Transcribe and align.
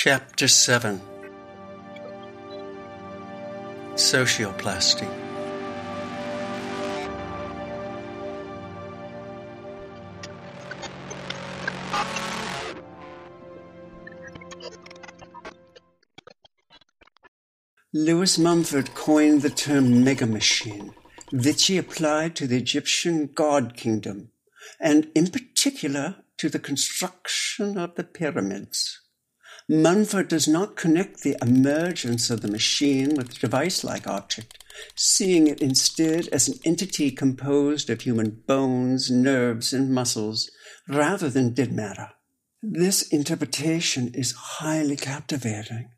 Chapter 0.00 0.46
7 0.46 1.00
Socioplasty 3.94 5.08
Lewis 17.92 18.38
Mumford 18.38 18.94
coined 18.94 19.42
the 19.42 19.50
term 19.50 20.04
megamachine, 20.04 20.94
which 21.32 21.66
he 21.66 21.76
applied 21.76 22.36
to 22.36 22.46
the 22.46 22.56
Egyptian 22.56 23.32
god 23.34 23.76
kingdom, 23.76 24.30
and 24.78 25.10
in 25.16 25.26
particular 25.26 26.22
to 26.36 26.48
the 26.48 26.60
construction 26.60 27.76
of 27.76 27.96
the 27.96 28.04
pyramids. 28.04 29.00
Mumford 29.68 30.28
does 30.28 30.48
not 30.48 30.76
connect 30.76 31.22
the 31.22 31.36
emergence 31.42 32.30
of 32.30 32.40
the 32.40 32.48
machine 32.48 33.14
with 33.14 33.28
the 33.28 33.34
device-like 33.34 34.06
object, 34.06 34.64
seeing 34.94 35.46
it 35.46 35.60
instead 35.60 36.28
as 36.28 36.48
an 36.48 36.58
entity 36.64 37.10
composed 37.10 37.90
of 37.90 38.00
human 38.00 38.42
bones, 38.46 39.10
nerves, 39.10 39.72
and 39.72 39.92
muscles, 39.92 40.50
rather 40.88 41.28
than 41.28 41.52
dead 41.52 41.72
matter. 41.72 42.10
This 42.62 43.02
interpretation 43.08 44.14
is 44.14 44.32
highly 44.32 44.96
captivating 44.96 45.90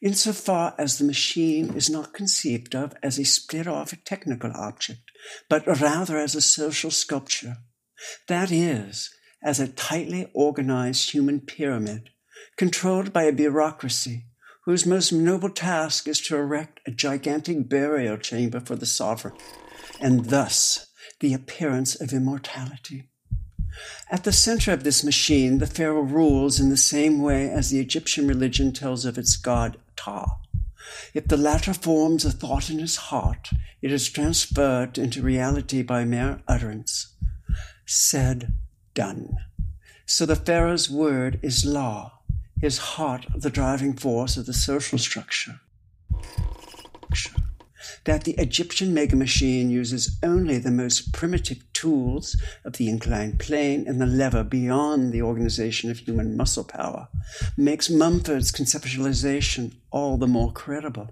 insofar 0.00 0.74
as 0.78 0.98
the 0.98 1.04
machine 1.04 1.74
is 1.74 1.88
not 1.88 2.12
conceived 2.12 2.74
of 2.74 2.94
as 3.02 3.18
a 3.18 3.24
split 3.24 3.66
off 3.66 3.92
a 3.92 3.96
technical 3.96 4.52
object, 4.54 5.00
but 5.48 5.66
rather 5.80 6.18
as 6.18 6.34
a 6.34 6.40
social 6.40 6.90
sculpture. 6.90 7.56
That 8.28 8.50
is, 8.50 9.10
as 9.42 9.60
a 9.60 9.68
tightly 9.68 10.30
organized 10.34 11.10
human 11.10 11.40
pyramid, 11.40 12.10
controlled 12.56 13.12
by 13.12 13.24
a 13.24 13.32
bureaucracy 13.32 14.24
whose 14.64 14.84
most 14.84 15.12
noble 15.12 15.50
task 15.50 16.08
is 16.08 16.20
to 16.20 16.36
erect 16.36 16.80
a 16.86 16.90
gigantic 16.90 17.68
burial 17.68 18.16
chamber 18.16 18.58
for 18.58 18.74
the 18.74 18.86
sovereign, 18.86 19.34
and 20.00 20.26
thus 20.26 20.88
the 21.20 21.32
appearance 21.32 21.94
of 22.00 22.12
immortality. 22.12 23.08
At 24.10 24.24
the 24.24 24.32
center 24.32 24.72
of 24.72 24.84
this 24.84 25.04
machine, 25.04 25.58
the 25.58 25.66
pharaoh 25.66 26.00
rules 26.00 26.58
in 26.58 26.70
the 26.70 26.76
same 26.76 27.20
way 27.20 27.48
as 27.48 27.70
the 27.70 27.78
Egyptian 27.78 28.26
religion 28.26 28.72
tells 28.72 29.04
of 29.04 29.18
its 29.18 29.36
god 29.36 29.76
Ptah. 29.96 30.38
If 31.14 31.28
the 31.28 31.36
latter 31.36 31.74
forms 31.74 32.24
a 32.24 32.30
thought 32.30 32.70
in 32.70 32.78
his 32.78 32.96
heart, 32.96 33.50
it 33.82 33.92
is 33.92 34.08
transferred 34.08 34.98
into 34.98 35.22
reality 35.22 35.82
by 35.82 36.04
mere 36.04 36.40
utterance. 36.48 37.14
Said, 37.84 38.54
done. 38.94 39.36
So 40.06 40.24
the 40.26 40.36
pharaoh's 40.36 40.90
word 40.90 41.38
is 41.42 41.64
law, 41.64 42.15
his 42.60 42.78
heart 42.78 43.26
of 43.34 43.42
the 43.42 43.50
driving 43.50 43.94
force 43.94 44.36
of 44.36 44.46
the 44.46 44.52
social 44.52 44.98
structure 44.98 45.60
that 48.06 48.22
the 48.22 48.32
Egyptian 48.34 48.94
mega 48.94 49.16
machine 49.16 49.68
uses 49.68 50.16
only 50.22 50.58
the 50.58 50.70
most 50.70 51.12
primitive 51.12 51.58
tools 51.72 52.40
of 52.64 52.74
the 52.74 52.88
inclined 52.88 53.38
plane 53.38 53.84
and 53.86 54.00
the 54.00 54.06
lever 54.06 54.44
beyond 54.44 55.12
the 55.12 55.20
organization 55.20 55.90
of 55.90 55.98
human 55.98 56.36
muscle 56.36 56.64
power 56.64 57.08
makes 57.56 57.90
Mumford's 57.90 58.52
conceptualization 58.52 59.74
all 59.90 60.16
the 60.16 60.28
more 60.28 60.52
credible. 60.52 61.08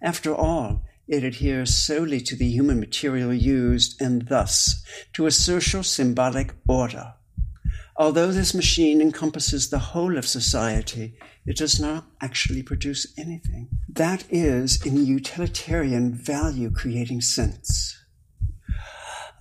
After 0.00 0.32
all, 0.32 0.82
it 1.08 1.24
adheres 1.24 1.74
solely 1.74 2.20
to 2.20 2.36
the 2.36 2.48
human 2.48 2.78
material 2.78 3.34
used 3.34 4.00
and 4.00 4.28
thus 4.28 4.84
to 5.14 5.26
a 5.26 5.32
social 5.32 5.82
symbolic 5.82 6.54
order. 6.68 7.14
Although 7.98 8.30
this 8.30 8.54
machine 8.54 9.00
encompasses 9.00 9.70
the 9.70 9.80
whole 9.80 10.16
of 10.16 10.24
society, 10.24 11.18
it 11.44 11.56
does 11.56 11.80
not 11.80 12.06
actually 12.20 12.62
produce 12.62 13.12
anything. 13.18 13.68
That 13.88 14.24
is 14.30 14.86
in 14.86 15.04
utilitarian 15.04 16.14
value 16.14 16.70
creating 16.70 17.22
sense. 17.22 17.96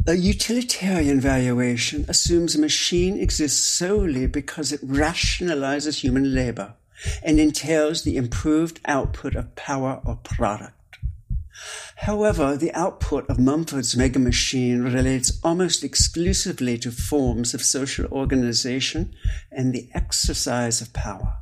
A 0.07 0.16
utilitarian 0.16 1.22
valuation 1.22 2.06
assumes 2.07 2.56
a 2.56 2.59
machine 2.59 3.19
exists 3.19 3.63
solely 3.78 4.25
because 4.25 4.72
it 4.72 4.81
rationalizes 4.81 6.00
human 6.00 6.34
labor 6.34 6.73
and 7.22 7.40
entails 7.40 8.03
the 8.03 8.17
improved 8.17 8.79
output 8.85 9.35
of 9.35 9.56
power 9.56 10.01
or 10.03 10.16
product. 10.16 10.76
However, 12.02 12.56
the 12.56 12.74
output 12.74 13.28
of 13.28 13.40
Mumford's 13.40 13.96
mega 13.97 14.19
machine 14.19 14.81
relates 14.84 15.40
almost 15.44 15.84
exclusively 15.84 16.78
to 16.78 16.91
forms 16.91 17.53
of 17.53 17.63
social 17.63 18.06
organization 18.12 19.16
and 19.52 19.74
the 19.74 19.90
exercise 19.94 20.80
of 20.80 20.94
power. 20.94 21.38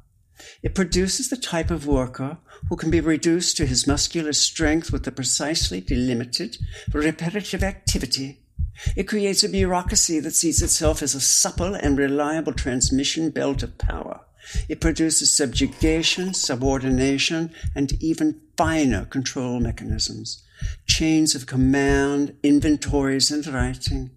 It 0.63 0.73
produces 0.73 1.29
the 1.29 1.37
type 1.37 1.71
of 1.71 1.85
worker 1.85 2.37
who 2.69 2.77
can 2.77 2.89
be 2.89 3.01
reduced 3.01 3.57
to 3.57 3.65
his 3.65 3.85
muscular 3.85 4.33
strength 4.33 4.91
with 4.91 5.05
a 5.07 5.11
precisely 5.11 5.81
delimited, 5.81 6.57
repetitive 6.93 7.61
activity. 7.61 8.39
It 8.95 9.07
creates 9.09 9.43
a 9.43 9.49
bureaucracy 9.49 10.19
that 10.21 10.35
sees 10.35 10.61
itself 10.61 11.01
as 11.01 11.15
a 11.15 11.21
supple 11.21 11.75
and 11.75 11.97
reliable 11.97 12.53
transmission 12.53 13.29
belt 13.29 13.61
of 13.61 13.77
power. 13.77 14.21
It 14.69 14.81
produces 14.81 15.35
subjugation, 15.35 16.33
subordination, 16.33 17.51
and 17.73 18.01
even 18.01 18.41
finer 18.57 19.05
control 19.05 19.59
mechanisms, 19.59 20.43
chains 20.87 21.35
of 21.35 21.45
command, 21.45 22.35
inventories, 22.43 23.31
and 23.31 23.45
writing. 23.47 24.11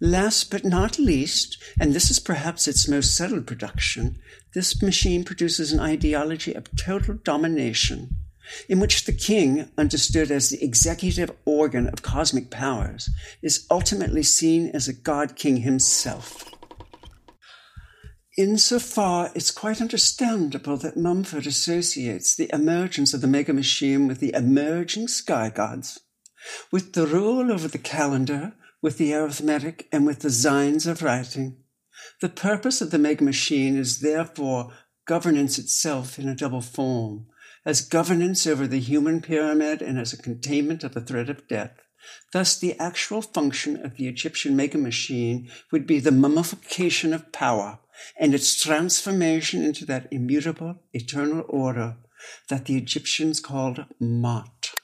Last 0.00 0.50
but 0.50 0.64
not 0.64 0.98
least, 0.98 1.62
and 1.80 1.92
this 1.92 2.10
is 2.10 2.18
perhaps 2.18 2.68
its 2.68 2.88
most 2.88 3.16
subtle 3.16 3.42
production, 3.42 4.18
this 4.52 4.80
machine 4.82 5.24
produces 5.24 5.72
an 5.72 5.80
ideology 5.80 6.52
of 6.54 6.74
total 6.76 7.14
domination, 7.14 8.16
in 8.68 8.78
which 8.78 9.04
the 9.04 9.12
king, 9.12 9.70
understood 9.76 10.30
as 10.30 10.50
the 10.50 10.62
executive 10.62 11.32
organ 11.44 11.88
of 11.88 12.02
cosmic 12.02 12.50
powers, 12.50 13.10
is 13.42 13.66
ultimately 13.70 14.22
seen 14.22 14.70
as 14.70 14.86
a 14.86 14.92
god 14.92 15.34
king 15.34 15.58
himself. 15.58 16.53
Insofar, 18.36 19.30
it's 19.36 19.52
quite 19.52 19.80
understandable 19.80 20.76
that 20.78 20.96
Mumford 20.96 21.46
associates 21.46 22.34
the 22.34 22.50
emergence 22.52 23.14
of 23.14 23.20
the 23.20 23.28
mega 23.28 23.52
machine 23.52 24.08
with 24.08 24.18
the 24.18 24.34
emerging 24.34 25.06
sky 25.06 25.50
gods, 25.50 26.00
with 26.72 26.94
the 26.94 27.06
rule 27.06 27.52
over 27.52 27.68
the 27.68 27.78
calendar, 27.78 28.54
with 28.82 28.98
the 28.98 29.14
arithmetic, 29.14 29.88
and 29.92 30.04
with 30.04 30.18
the 30.20 30.32
signs 30.32 30.84
of 30.84 31.00
writing. 31.00 31.58
The 32.20 32.28
purpose 32.28 32.80
of 32.80 32.90
the 32.90 32.98
mega 32.98 33.22
machine 33.22 33.76
is 33.76 34.00
therefore 34.00 34.72
governance 35.06 35.56
itself 35.56 36.18
in 36.18 36.28
a 36.28 36.34
double 36.34 36.60
form, 36.60 37.26
as 37.64 37.82
governance 37.82 38.48
over 38.48 38.66
the 38.66 38.80
human 38.80 39.22
pyramid 39.22 39.80
and 39.80 39.96
as 39.96 40.12
a 40.12 40.20
containment 40.20 40.82
of 40.82 40.92
the 40.92 41.00
threat 41.00 41.30
of 41.30 41.46
death. 41.46 41.83
Thus, 42.32 42.58
the 42.58 42.78
actual 42.78 43.22
function 43.22 43.84
of 43.84 43.96
the 43.96 44.08
Egyptian 44.08 44.56
mega 44.56 44.78
machine 44.78 45.50
would 45.70 45.86
be 45.86 46.00
the 46.00 46.10
mummification 46.10 47.12
of 47.12 47.32
power 47.32 47.78
and 48.18 48.34
its 48.34 48.60
transformation 48.60 49.64
into 49.64 49.84
that 49.86 50.08
immutable, 50.10 50.82
eternal 50.92 51.44
order 51.48 51.96
that 52.48 52.66
the 52.66 52.76
Egyptians 52.76 53.40
called 53.40 53.84
Ma'at. 54.00 54.74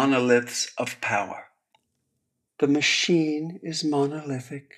Monoliths 0.00 0.72
of 0.78 0.98
power. 1.02 1.48
The 2.58 2.66
machine 2.66 3.60
is 3.62 3.84
monolithic. 3.84 4.72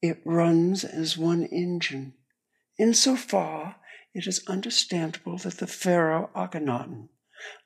It 0.00 0.22
runs 0.24 0.84
as 0.84 1.18
one 1.18 1.42
engine. 1.42 2.14
Insofar, 2.78 3.76
it 4.14 4.28
is 4.28 4.46
understandable 4.46 5.38
that 5.38 5.58
the 5.58 5.66
pharaoh 5.66 6.30
Akhenaten, 6.36 7.08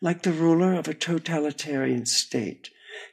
like 0.00 0.22
the 0.22 0.32
ruler 0.32 0.72
of 0.72 0.88
a 0.88 0.94
totalitarian 0.94 2.06
state, 2.06 2.70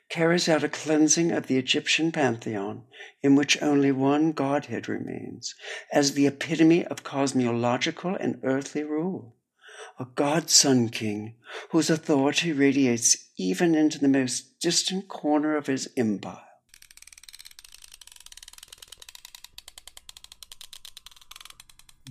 carries 0.07 0.47
out 0.47 0.63
a 0.63 0.69
cleansing 0.69 1.33
of 1.33 1.47
the 1.47 1.57
Egyptian 1.57 2.13
pantheon 2.13 2.83
in 3.21 3.35
which 3.35 3.61
only 3.61 3.91
one 3.91 4.31
Godhead 4.31 4.87
remains 4.87 5.53
as 5.91 6.13
the 6.13 6.27
epitome 6.27 6.85
of 6.85 7.03
cosmological 7.03 8.15
and 8.15 8.39
earthly 8.43 8.83
rule. 8.83 9.35
A 9.99 10.05
God 10.15 10.49
Sun 10.49 10.89
King 10.89 11.35
whose 11.71 11.89
authority 11.89 12.53
radiates 12.53 13.30
even 13.41 13.73
into 13.73 13.97
the 13.97 14.07
most 14.07 14.59
distant 14.59 15.07
corner 15.07 15.57
of 15.57 15.65
his 15.65 15.89
empire. 15.97 16.37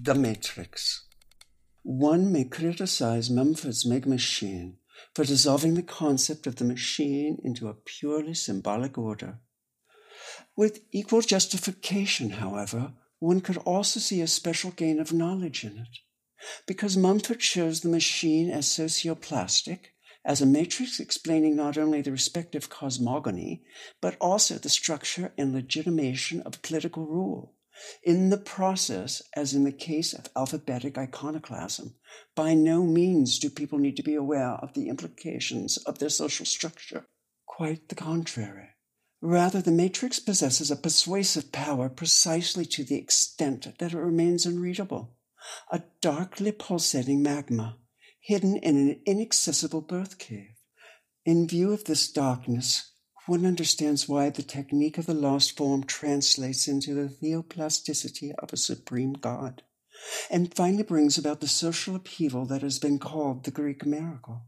The 0.03 0.17
Matrix. 0.17 1.05
One 1.85 2.32
may 2.32 2.44
criticize 2.44 3.31
Mumford's 3.31 3.87
Mega 3.87 4.09
Machine 4.09 4.79
for 5.15 5.25
dissolving 5.25 5.75
the 5.75 5.85
concept 5.85 6.49
of 6.49 6.56
the 6.56 6.65
machine 6.65 7.38
into 7.44 7.69
a 7.69 7.75
purely 7.75 8.35
symbolic 8.35 8.99
order. 8.99 9.38
With 10.56 10.81
equal 10.91 11.21
justification, 11.21 12.31
however, 12.31 12.94
one 13.21 13.41
could 13.41 13.59
also 13.59 14.00
see 14.00 14.21
a 14.21 14.27
special 14.27 14.73
gain 14.73 14.99
of 14.99 15.12
knowledge 15.12 15.62
in 15.62 15.79
it, 15.79 15.99
because 16.67 16.97
Mumford 16.97 17.41
shows 17.41 17.81
the 17.81 17.88
machine 17.88 18.50
as 18.50 18.67
socioplastic, 18.67 19.93
as 20.25 20.40
a 20.40 20.46
matrix 20.46 21.00
explaining 21.00 21.56
not 21.56 21.78
only 21.78 22.02
the 22.02 22.12
respective 22.12 22.69
cosmogony, 22.69 23.62
but 24.00 24.17
also 24.20 24.56
the 24.56 24.69
structure 24.69 25.32
and 25.38 25.52
legitimation 25.52 26.43
of 26.43 26.62
political 26.62 27.06
rule 27.06 27.55
in 28.02 28.31
the 28.31 28.38
process, 28.38 29.22
as 29.34 29.55
in 29.55 29.64
the 29.64 29.72
case 29.72 30.12
of 30.12 30.28
alphabetic 30.37 30.99
iconoclasm, 30.99 31.94
by 32.34 32.55
no 32.55 32.84
means 32.84 33.38
do 33.38 33.49
people 33.49 33.78
need 33.78 33.96
to 33.96 34.02
be 34.02 34.14
aware 34.14 34.52
of 34.52 34.75
the 34.75 34.88
implications 34.88 35.76
of 35.78 35.99
their 35.99 36.08
social 36.08 36.46
structure. 36.46 37.06
Quite 37.46 37.88
the 37.88 37.94
contrary. 37.94 38.70
Rather, 39.22 39.61
the 39.61 39.70
matrix 39.70 40.19
possesses 40.19 40.70
a 40.70 40.76
persuasive 40.76 41.52
power 41.52 41.88
precisely 41.88 42.64
to 42.64 42.84
the 42.84 42.96
extent 42.96 43.78
that 43.78 43.93
it 43.93 43.99
remains 43.99 44.46
unreadable. 44.46 45.17
A 45.70 45.82
darkly 46.00 46.52
pulsating 46.52 47.22
magma, 47.22 47.78
hidden 48.20 48.56
in 48.56 48.76
an 48.76 49.00
inaccessible 49.06 49.81
birth 49.81 50.19
cave. 50.19 50.55
In 51.25 51.49
view 51.49 51.72
of 51.72 51.84
this 51.84 52.11
darkness, 52.11 52.93
one 53.26 53.44
understands 53.44 54.08
why 54.08 54.31
the 54.31 54.43
technique 54.43 54.99
of 54.99 55.06
the 55.06 55.14
lost 55.14 55.56
form 55.56 55.84
translates 55.84 56.67
into 56.67 56.94
the 56.94 57.08
theoplasticity 57.08 58.32
of 58.38 58.52
a 58.52 58.56
supreme 58.56 59.12
God, 59.12 59.62
and 60.31 60.55
finally 60.55 60.82
brings 60.82 61.19
about 61.19 61.40
the 61.40 61.49
social 61.49 61.94
upheaval 61.94 62.46
that 62.46 62.62
has 62.62 62.78
been 62.78 62.99
called 62.99 63.44
the 63.44 63.50
Greek 63.50 63.84
miracle. 63.84 64.46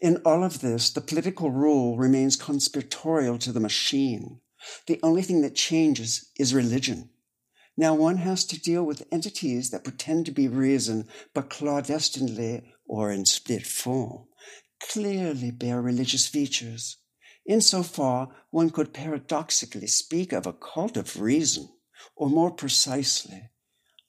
In 0.00 0.18
all 0.24 0.44
of 0.44 0.60
this, 0.60 0.90
the 0.90 1.00
political 1.00 1.50
rule 1.50 1.96
remains 1.96 2.36
conspiratorial 2.36 3.38
to 3.38 3.52
the 3.52 3.60
machine. 3.60 4.40
The 4.86 5.00
only 5.02 5.22
thing 5.22 5.40
that 5.42 5.54
changes 5.54 6.30
is 6.38 6.54
religion. 6.54 7.10
Now 7.76 7.94
one 7.94 8.18
has 8.18 8.44
to 8.46 8.60
deal 8.60 8.84
with 8.84 9.06
entities 9.10 9.70
that 9.70 9.84
pretend 9.84 10.26
to 10.26 10.32
be 10.32 10.46
reason, 10.46 11.08
but 11.32 11.48
clandestinely 11.48 12.71
or 12.86 13.10
in 13.10 13.24
split 13.24 13.66
form, 13.66 14.26
clearly 14.80 15.50
bear 15.50 15.80
religious 15.80 16.26
features. 16.26 16.98
Insofar, 17.46 18.28
one 18.50 18.70
could 18.70 18.92
paradoxically 18.92 19.86
speak 19.86 20.32
of 20.32 20.46
a 20.46 20.52
cult 20.52 20.96
of 20.96 21.20
reason, 21.20 21.68
or 22.16 22.28
more 22.28 22.50
precisely, 22.50 23.50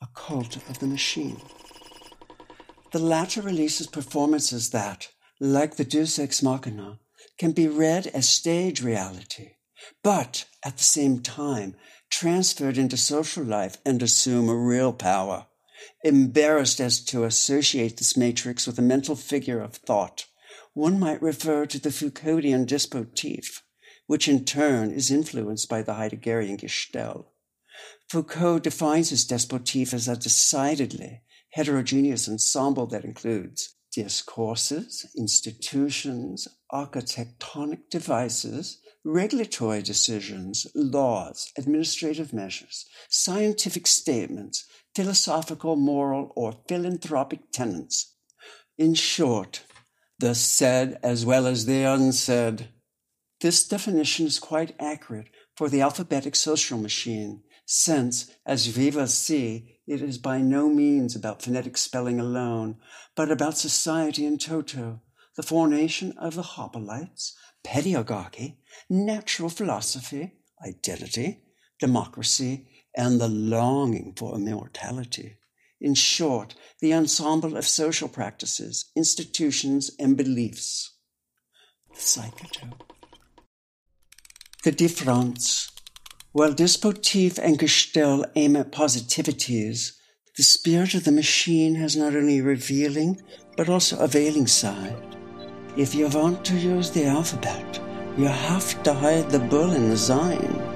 a 0.02 0.08
cult 0.14 0.56
of 0.56 0.80
the 0.80 0.88
machine. 0.88 1.42
The 2.92 3.00
latter 3.00 3.42
releases 3.42 3.88
performances 3.88 4.70
that, 4.70 5.10
like 5.40 5.78
the 5.78 5.86
Deus 5.86 6.20
Ex 6.20 6.44
Machina, 6.44 7.00
can 7.40 7.52
be 7.52 7.68
read 7.68 8.08
as 8.08 8.30
stage 8.30 8.84
reality, 8.84 9.54
but 10.04 10.46
at 10.64 10.78
the 10.78 10.84
same 10.84 11.20
time 11.20 11.76
transferred 12.12 12.78
into 12.78 12.96
social 12.98 13.44
life 13.44 13.78
and 13.86 14.04
assume 14.04 14.48
a 14.48 14.56
real 14.56 14.94
power, 14.94 15.48
embarrassed 16.04 16.80
as 16.80 17.04
to 17.06 17.24
associate 17.24 17.98
this 17.98 18.18
matrix 18.18 18.68
with 18.68 18.78
a 18.80 18.84
mental 18.84 19.16
figure 19.16 19.62
of 19.62 19.76
thought 19.76 20.26
one 20.74 21.00
might 21.00 21.22
refer 21.22 21.66
to 21.68 21.80
the 21.80 21.90
Foucauldian 21.90 22.66
dispositif, 22.66 23.62
which 24.08 24.28
in 24.28 24.44
turn 24.44 24.92
is 24.92 25.12
influenced 25.12 25.70
by 25.70 25.82
the 25.82 25.94
Heideggerian 25.94 26.60
Gestell. 26.60 27.26
Foucault 28.10 28.60
defines 28.60 29.10
his 29.10 29.26
dispositif 29.26 29.94
as 29.94 30.08
a 30.08 30.16
decidedly 30.16 31.22
heterogeneous 31.52 32.28
ensemble 32.28 32.88
that 32.88 33.06
includes 33.06 33.76
discourses, 33.92 35.06
institutions, 35.16 36.48
architectonic 36.72 37.90
devices, 37.92 38.80
regulatory 39.06 39.84
decisions, 39.84 40.66
laws, 40.74 41.52
administrative 41.58 42.34
measures, 42.34 42.88
scientific 43.10 43.86
statements, 43.86 44.66
philosophical, 44.96 45.76
moral, 45.76 46.32
or 46.36 46.60
philanthropic 46.68 47.52
tenets. 47.52 48.16
In 48.78 48.94
short, 48.94 49.64
the 50.20 50.36
said 50.36 51.00
as 51.04 51.26
well 51.26 51.48
as 51.48 51.66
the 51.66 51.84
unsaid. 51.84 52.70
This 53.42 53.68
definition 53.68 54.26
is 54.26 54.40
quite 54.40 54.76
accurate 54.80 55.28
for 55.56 55.70
the 55.70 55.82
alphabetic 55.82 56.36
social 56.36 56.78
machine, 56.78 57.44
since, 57.66 58.32
as 58.46 58.78
will 58.78 59.08
see, 59.08 59.80
it 59.88 60.02
is 60.02 60.18
by 60.18 60.40
no 60.40 60.70
means 60.70 61.16
about 61.16 61.42
phonetic 61.42 61.78
spelling 61.78 62.20
alone, 62.20 62.78
but 63.16 63.32
about 63.32 63.58
society 63.58 64.26
in 64.26 64.38
toto, 64.38 65.02
the 65.36 65.44
formation 65.44 66.14
of 66.18 66.36
the 66.36 66.44
hoplites, 66.44 67.34
pedagogy, 67.64 68.60
natural 68.90 69.50
philosophy, 69.50 70.34
identity, 70.66 71.44
democracy, 71.80 72.68
and 72.96 73.20
the 73.20 73.28
longing 73.28 74.14
for 74.16 74.36
immortality. 74.36 75.38
In 75.82 75.96
short, 75.96 76.56
the 76.80 76.94
ensemble 76.94 77.58
of 77.58 77.68
social 77.68 78.08
practices, 78.08 78.86
institutions, 78.96 79.92
and 80.00 80.16
beliefs. 80.16 80.94
The 81.94 82.00
psychotope. 82.00 82.84
The 84.64 84.72
difference. 84.72 85.70
While 86.32 86.54
dispositif 86.54 87.38
and 87.38 87.60
Gestell 87.60 88.26
aim 88.36 88.56
at 88.56 88.72
positivities, 88.72 89.92
the 90.36 90.44
spirit 90.44 90.96
of 90.96 91.04
the 91.04 91.12
machine 91.12 91.76
has 91.76 91.96
not 91.96 92.16
only 92.16 92.40
a 92.40 92.44
revealing, 92.44 93.22
but 93.56 93.70
also 93.70 94.00
a 94.00 94.08
veiling 94.08 94.48
side. 94.48 95.18
If 95.78 95.94
you 95.94 96.08
want 96.08 96.46
to 96.46 96.56
use 96.56 96.90
the 96.90 97.06
alphabet, 97.06 97.80
you 98.18 98.26
have 98.26 98.82
to 98.84 98.94
hide 98.94 99.30
the 99.30 99.40
bull 99.40 99.72
in 99.74 99.90
the 99.90 99.98
sign. 99.98 100.73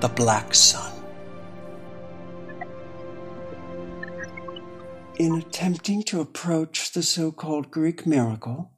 The 0.00 0.08
Black 0.08 0.54
Sun. 0.54 0.94
In 5.18 5.34
attempting 5.34 6.04
to 6.04 6.22
approach 6.22 6.92
the 6.92 7.02
so 7.02 7.30
called 7.30 7.70
Greek 7.70 8.06
miracle, 8.06 8.72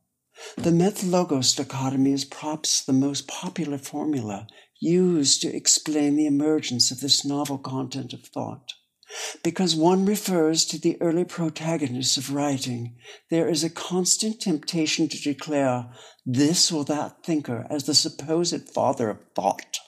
the 0.57 0.73
myth 0.73 1.05
logos 1.05 1.55
dichotomy 1.55 2.11
is 2.11 2.25
perhaps 2.25 2.85
the 2.85 2.93
most 2.93 3.29
popular 3.29 3.79
formula 3.79 4.49
used 4.81 5.41
to 5.43 5.57
explain 5.57 6.17
the 6.17 6.26
emergence 6.26 6.91
of 6.91 6.99
this 6.99 7.25
novel 7.25 7.59
content 7.59 8.12
of 8.12 8.25
thought. 8.25 8.73
Because 9.45 9.76
one 9.76 10.05
refers 10.05 10.64
to 10.64 10.81
the 10.81 11.00
early 11.00 11.25
protagonists 11.25 12.17
of 12.17 12.35
writing, 12.35 12.97
there 13.31 13.49
is 13.49 13.62
a 13.62 13.71
constant 13.71 14.41
temptation 14.41 15.07
to 15.07 15.23
declare 15.23 15.88
this 16.26 16.73
or 16.73 16.85
that 16.87 17.23
thinker 17.23 17.64
as 17.71 17.85
the 17.85 17.95
supposed 17.95 18.69
father 18.71 19.09
of 19.09 19.21
thought. 19.37 19.79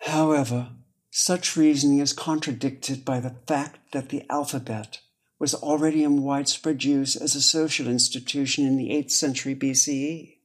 However, 0.00 0.68
such 1.14 1.58
reasoning 1.58 1.98
is 1.98 2.14
contradicted 2.14 3.04
by 3.04 3.20
the 3.20 3.36
fact 3.46 3.78
that 3.92 4.08
the 4.08 4.24
alphabet, 4.30 4.98
was 5.38 5.54
already 5.54 6.02
in 6.02 6.22
widespread 6.22 6.82
use 6.82 7.16
as 7.16 7.34
a 7.34 7.42
social 7.42 7.86
institution 7.86 8.64
in 8.64 8.78
the 8.78 8.88
8th 8.88 9.10
century 9.10 9.54
BCE, 9.54 10.36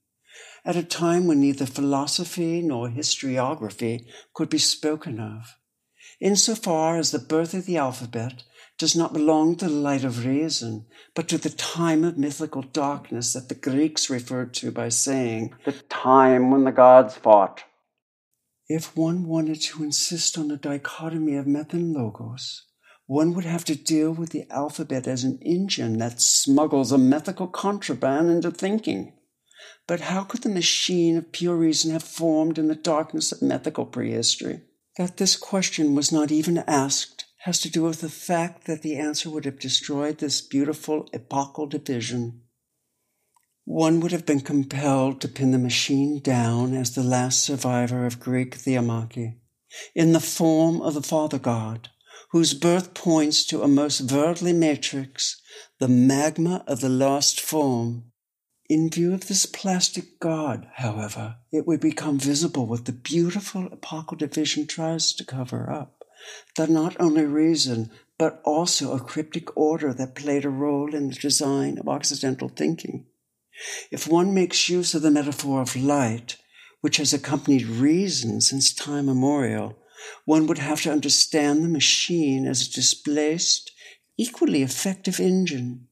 at 0.65 0.75
a 0.75 0.83
time 0.83 1.25
when 1.25 1.39
neither 1.39 1.65
philosophy 1.65 2.61
nor 2.61 2.89
historiography 2.89 4.05
could 4.33 4.49
be 4.49 4.57
spoken 4.57 5.21
of. 5.21 5.55
Insofar 6.19 6.97
as 6.97 7.11
the 7.11 7.19
birth 7.19 7.53
of 7.53 7.65
the 7.65 7.77
alphabet 7.77 8.43
does 8.77 8.93
not 8.93 9.13
belong 9.13 9.55
to 9.55 9.69
the 9.69 9.71
light 9.71 10.03
of 10.03 10.25
reason, 10.25 10.85
but 11.15 11.29
to 11.29 11.37
the 11.37 11.49
time 11.49 12.03
of 12.03 12.17
mythical 12.17 12.63
darkness 12.63 13.31
that 13.31 13.47
the 13.47 13.55
Greeks 13.55 14.09
referred 14.09 14.53
to 14.55 14.71
by 14.71 14.89
saying, 14.89 15.53
the 15.63 15.71
time 15.87 16.51
when 16.51 16.65
the 16.65 16.73
gods 16.73 17.15
fought. 17.15 17.63
If 18.69 18.97
one 18.97 19.25
wanted 19.25 19.61
to 19.61 19.83
insist 19.83 20.37
on 20.37 20.51
a 20.51 20.57
dichotomy 20.57 21.35
of 21.35 21.47
myth 21.47 21.73
and 21.73 21.93
logos, 21.93 22.63
one 23.05 23.33
would 23.33 23.45
have 23.45 23.63
to 23.65 23.75
deal 23.75 24.11
with 24.11 24.31
the 24.31 24.45
alphabet 24.51 25.07
as 25.07 25.23
an 25.23 25.39
engine 25.41 25.99
that 25.99 26.21
smuggles 26.21 26.91
a 26.91 26.97
mythical 26.97 27.47
contraband 27.47 28.29
into 28.29 28.51
thinking. 28.51 29.13
But 29.87 30.01
how 30.01 30.25
could 30.25 30.41
the 30.43 30.49
machine 30.49 31.15
of 31.17 31.31
pure 31.31 31.55
reason 31.55 31.91
have 31.91 32.03
formed 32.03 32.57
in 32.57 32.67
the 32.67 32.75
darkness 32.75 33.31
of 33.31 33.41
mythical 33.41 33.85
prehistory? 33.85 34.61
That 34.97 35.15
this 35.15 35.37
question 35.37 35.95
was 35.95 36.11
not 36.11 36.31
even 36.31 36.57
asked 36.67 37.25
has 37.47 37.61
to 37.61 37.69
do 37.69 37.83
with 37.83 38.01
the 38.01 38.09
fact 38.09 38.65
that 38.65 38.81
the 38.81 38.97
answer 38.97 39.29
would 39.29 39.45
have 39.45 39.59
destroyed 39.59 40.17
this 40.17 40.41
beautiful 40.41 41.07
epochal 41.13 41.67
division. 41.67 42.41
One 43.67 43.99
would 43.99 44.13
have 44.13 44.25
been 44.25 44.39
compelled 44.39 45.19
to 45.19 45.27
pin 45.27 45.51
the 45.51 45.57
machine 45.57 46.21
down 46.21 46.73
as 46.73 46.95
the 46.95 47.03
last 47.03 47.41
survivor 47.41 48.05
of 48.05 48.17
Greek 48.17 48.55
theomachy, 48.55 49.35
in 49.93 50.13
the 50.13 50.21
form 50.21 50.81
of 50.81 50.93
the 50.93 51.01
Father 51.01 51.37
God, 51.37 51.89
whose 52.31 52.53
birth 52.53 52.93
points 52.93 53.45
to 53.45 53.61
a 53.61 53.67
most 53.67 54.09
worldly 54.09 54.53
matrix, 54.53 55.41
the 55.79 55.89
magma 55.89 56.63
of 56.65 56.79
the 56.79 56.87
lost 56.87 57.41
form. 57.41 58.05
In 58.69 58.89
view 58.89 59.13
of 59.13 59.27
this 59.27 59.45
plastic 59.45 60.17
God, 60.21 60.69
however, 60.75 61.35
it 61.51 61.67
would 61.67 61.81
become 61.81 62.17
visible 62.19 62.67
what 62.67 62.85
the 62.85 62.93
beautiful 62.93 63.67
epochal 63.69 64.15
division 64.15 64.65
tries 64.65 65.11
to 65.11 65.25
cover 65.25 65.69
up, 65.69 66.05
the 66.55 66.67
not 66.67 66.95
only 67.01 67.25
reason, 67.25 67.91
but 68.17 68.41
also 68.45 68.93
a 68.93 69.01
cryptic 69.01 69.57
order 69.57 69.93
that 69.93 70.15
played 70.15 70.45
a 70.45 70.49
role 70.49 70.95
in 70.95 71.09
the 71.09 71.15
design 71.15 71.77
of 71.77 71.89
Occidental 71.89 72.47
thinking. 72.47 73.07
If 73.91 74.07
one 74.07 74.33
makes 74.33 74.69
use 74.69 74.93
of 74.93 75.01
the 75.01 75.11
metaphor 75.11 75.61
of 75.61 75.75
light, 75.75 76.37
which 76.81 76.97
has 76.97 77.13
accompanied 77.13 77.65
reason 77.65 78.41
since 78.41 78.73
time 78.73 79.09
immemorial, 79.09 79.77
one 80.25 80.47
would 80.47 80.59
have 80.59 80.81
to 80.83 80.91
understand 80.91 81.63
the 81.63 81.69
machine 81.69 82.45
as 82.45 82.67
a 82.67 82.71
displaced, 82.71 83.71
equally 84.17 84.61
effective 84.61 85.19
engine, 85.19 85.87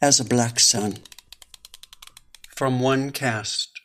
as 0.00 0.18
a 0.18 0.24
black 0.24 0.58
sun. 0.58 0.98
From 2.56 2.80
one 2.80 3.10
cast. 3.10 3.80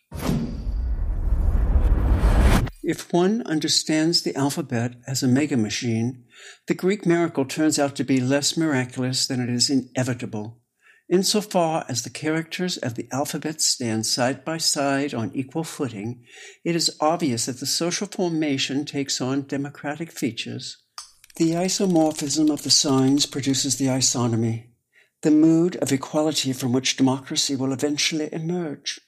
If 2.88 3.12
one 3.12 3.42
understands 3.48 4.22
the 4.22 4.36
alphabet 4.36 4.94
as 5.08 5.24
a 5.24 5.28
mega 5.28 5.58
machine, 5.58 6.26
the 6.68 6.76
Greek 6.76 7.06
miracle 7.06 7.44
turns 7.44 7.80
out 7.80 7.96
to 7.96 8.04
be 8.04 8.20
less 8.20 8.56
miraculous 8.56 9.26
than 9.26 9.42
it 9.42 9.50
is 9.50 9.70
inevitable. 9.70 10.62
Insofar 11.08 11.86
as 11.88 12.02
the 12.02 12.10
characters 12.10 12.78
of 12.78 12.96
the 12.96 13.08
alphabet 13.12 13.62
stand 13.62 14.08
side 14.08 14.44
by 14.44 14.58
side 14.58 15.14
on 15.14 15.32
equal 15.36 15.64
footing, 15.64 16.24
it 16.64 16.76
is 16.76 16.98
obvious 17.00 17.46
that 17.46 17.60
the 17.60 17.68
social 17.68 18.08
formation 18.08 18.86
takes 18.86 19.22
on 19.22 19.44
democratic 19.44 20.12
features. 20.12 20.78
The 21.36 21.52
isomorphism 21.52 22.52
of 22.52 22.64
the 22.64 22.72
signs 22.72 23.28
produces 23.28 23.78
the 23.78 23.86
isonomy, 23.86 24.70
the 25.22 25.30
mood 25.30 25.76
of 25.76 25.92
equality 25.92 26.54
from 26.54 26.72
which 26.72 26.98
democracy 26.98 27.56
will 27.56 27.72
eventually 27.72 28.30
emerge. 28.32 29.00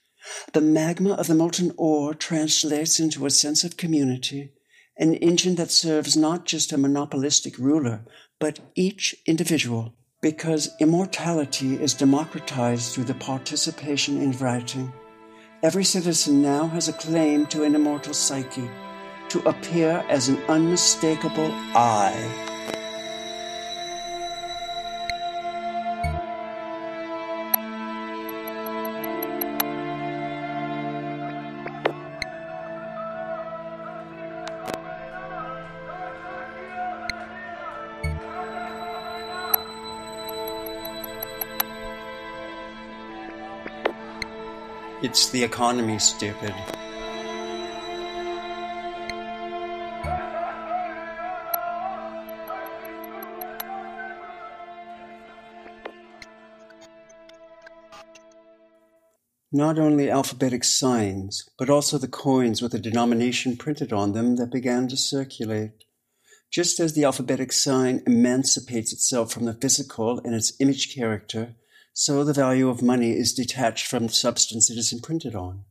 The 0.53 0.61
magma 0.61 1.13
of 1.13 1.25
the 1.25 1.35
molten 1.35 1.71
ore 1.77 2.13
translates 2.13 2.99
into 2.99 3.25
a 3.25 3.31
sense 3.31 3.63
of 3.63 3.77
community, 3.77 4.51
an 4.97 5.15
engine 5.15 5.55
that 5.55 5.71
serves 5.71 6.15
not 6.15 6.45
just 6.45 6.71
a 6.71 6.77
monopolistic 6.77 7.57
ruler, 7.57 8.05
but 8.39 8.59
each 8.75 9.15
individual 9.25 9.96
because 10.21 10.75
immortality 10.79 11.75
is 11.81 11.93
democratized 11.93 12.93
through 12.93 13.03
the 13.03 13.13
participation 13.13 14.21
in 14.21 14.31
writing. 14.39 14.91
Every 15.61 15.83
citizen 15.83 16.41
now 16.41 16.67
has 16.67 16.87
a 16.87 16.93
claim 16.93 17.45
to 17.47 17.63
an 17.63 17.75
immortal 17.75 18.13
psyche, 18.13 18.69
to 19.29 19.39
appear 19.47 20.03
as 20.09 20.29
an 20.29 20.37
unmistakable 20.47 21.51
I. 21.75 22.56
It's 45.17 45.29
the 45.29 45.43
economy, 45.43 45.97
stupid. 45.97 46.53
Not 59.51 59.79
only 59.79 60.11
alphabetic 60.11 60.63
signs, 60.63 61.49
but 61.57 61.67
also 61.67 61.97
the 61.97 62.07
coins 62.07 62.61
with 62.61 62.75
a 62.75 62.77
denomination 62.77 63.57
printed 63.57 63.91
on 63.91 64.13
them 64.13 64.35
that 64.35 64.51
began 64.51 64.87
to 64.89 64.95
circulate. 64.95 65.85
Just 66.51 66.79
as 66.79 66.93
the 66.93 67.05
alphabetic 67.05 67.51
sign 67.51 68.03
emancipates 68.05 68.93
itself 68.93 69.33
from 69.33 69.45
the 69.45 69.55
physical 69.55 70.19
and 70.19 70.35
its 70.35 70.53
image 70.59 70.93
character, 70.93 71.55
so 71.99 72.23
the 72.23 72.31
value 72.31 72.69
of 72.69 72.83
money 72.83 73.09
is 73.09 73.33
detached 73.33 73.87
from 73.87 74.05
the 74.05 74.13
substance 74.13 74.69
it 74.69 74.77
is 74.77 74.93
imprinted 74.93 75.33
on. 75.33 75.63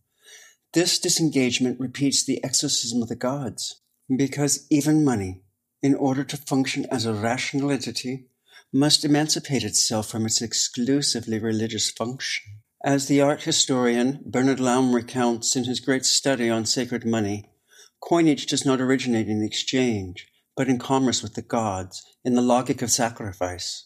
This 0.75 0.99
disengagement 0.99 1.78
repeats 1.78 2.26
the 2.26 2.42
exorcism 2.42 3.00
of 3.00 3.09
the 3.09 3.14
gods, 3.14 3.80
because 4.09 4.66
even 4.68 5.04
money, 5.04 5.42
in 5.85 5.95
order 5.95 6.25
to 6.25 6.37
function 6.37 6.85
as 6.90 7.06
a 7.06 7.14
rational 7.14 7.71
entity, 7.71 8.26
must 8.73 9.04
emancipate 9.04 9.62
itself 9.62 10.09
from 10.09 10.26
its 10.26 10.42
exclusively 10.42 11.38
religious 11.38 11.92
function. 11.92 12.42
As 12.85 13.06
the 13.06 13.21
art 13.21 13.45
historian 13.45 14.25
Bernhard 14.26 14.59
Laum 14.59 14.92
recounts 14.92 15.54
in 15.54 15.62
his 15.62 15.78
great 15.78 16.04
study 16.04 16.50
on 16.50 16.66
sacred 16.66 17.06
money, 17.06 17.52
coinage 18.00 18.47
does 18.47 18.66
not 18.66 18.80
originate 18.80 19.28
in 19.28 19.45
exchange, 19.45 20.26
but 20.56 20.66
in 20.66 20.80
commerce 20.80 21.23
with 21.23 21.35
the 21.35 21.42
gods, 21.42 22.04
in 22.25 22.35
the 22.35 22.42
logic 22.42 22.83
of 22.83 22.90
sacrifice. 22.90 23.85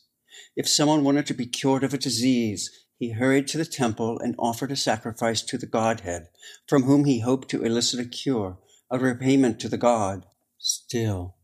If 0.57 0.69
someone 0.69 1.05
wanted 1.05 1.27
to 1.27 1.35
be 1.35 1.47
cured 1.47 1.85
of 1.85 1.95
a 1.95 1.99
disease, 1.99 2.71
he 2.99 3.13
hurried 3.13 3.49
to 3.49 3.59
the 3.59 3.65
temple 3.65 4.19
and 4.19 4.35
offered 4.39 4.71
a 4.73 4.77
sacrifice 4.77 5.43
to 5.43 5.57
the 5.57 5.67
Godhead, 5.67 6.29
from 6.67 6.83
whom 6.83 7.05
he 7.05 7.21
hoped 7.21 7.49
to 7.51 7.63
elicit 7.63 8.01
a 8.01 8.09
cure, 8.09 8.59
a 8.91 8.99
repayment 8.99 9.59
to 9.61 9.69
the 9.69 9.79
God. 9.79 10.27
Still, 10.59 11.37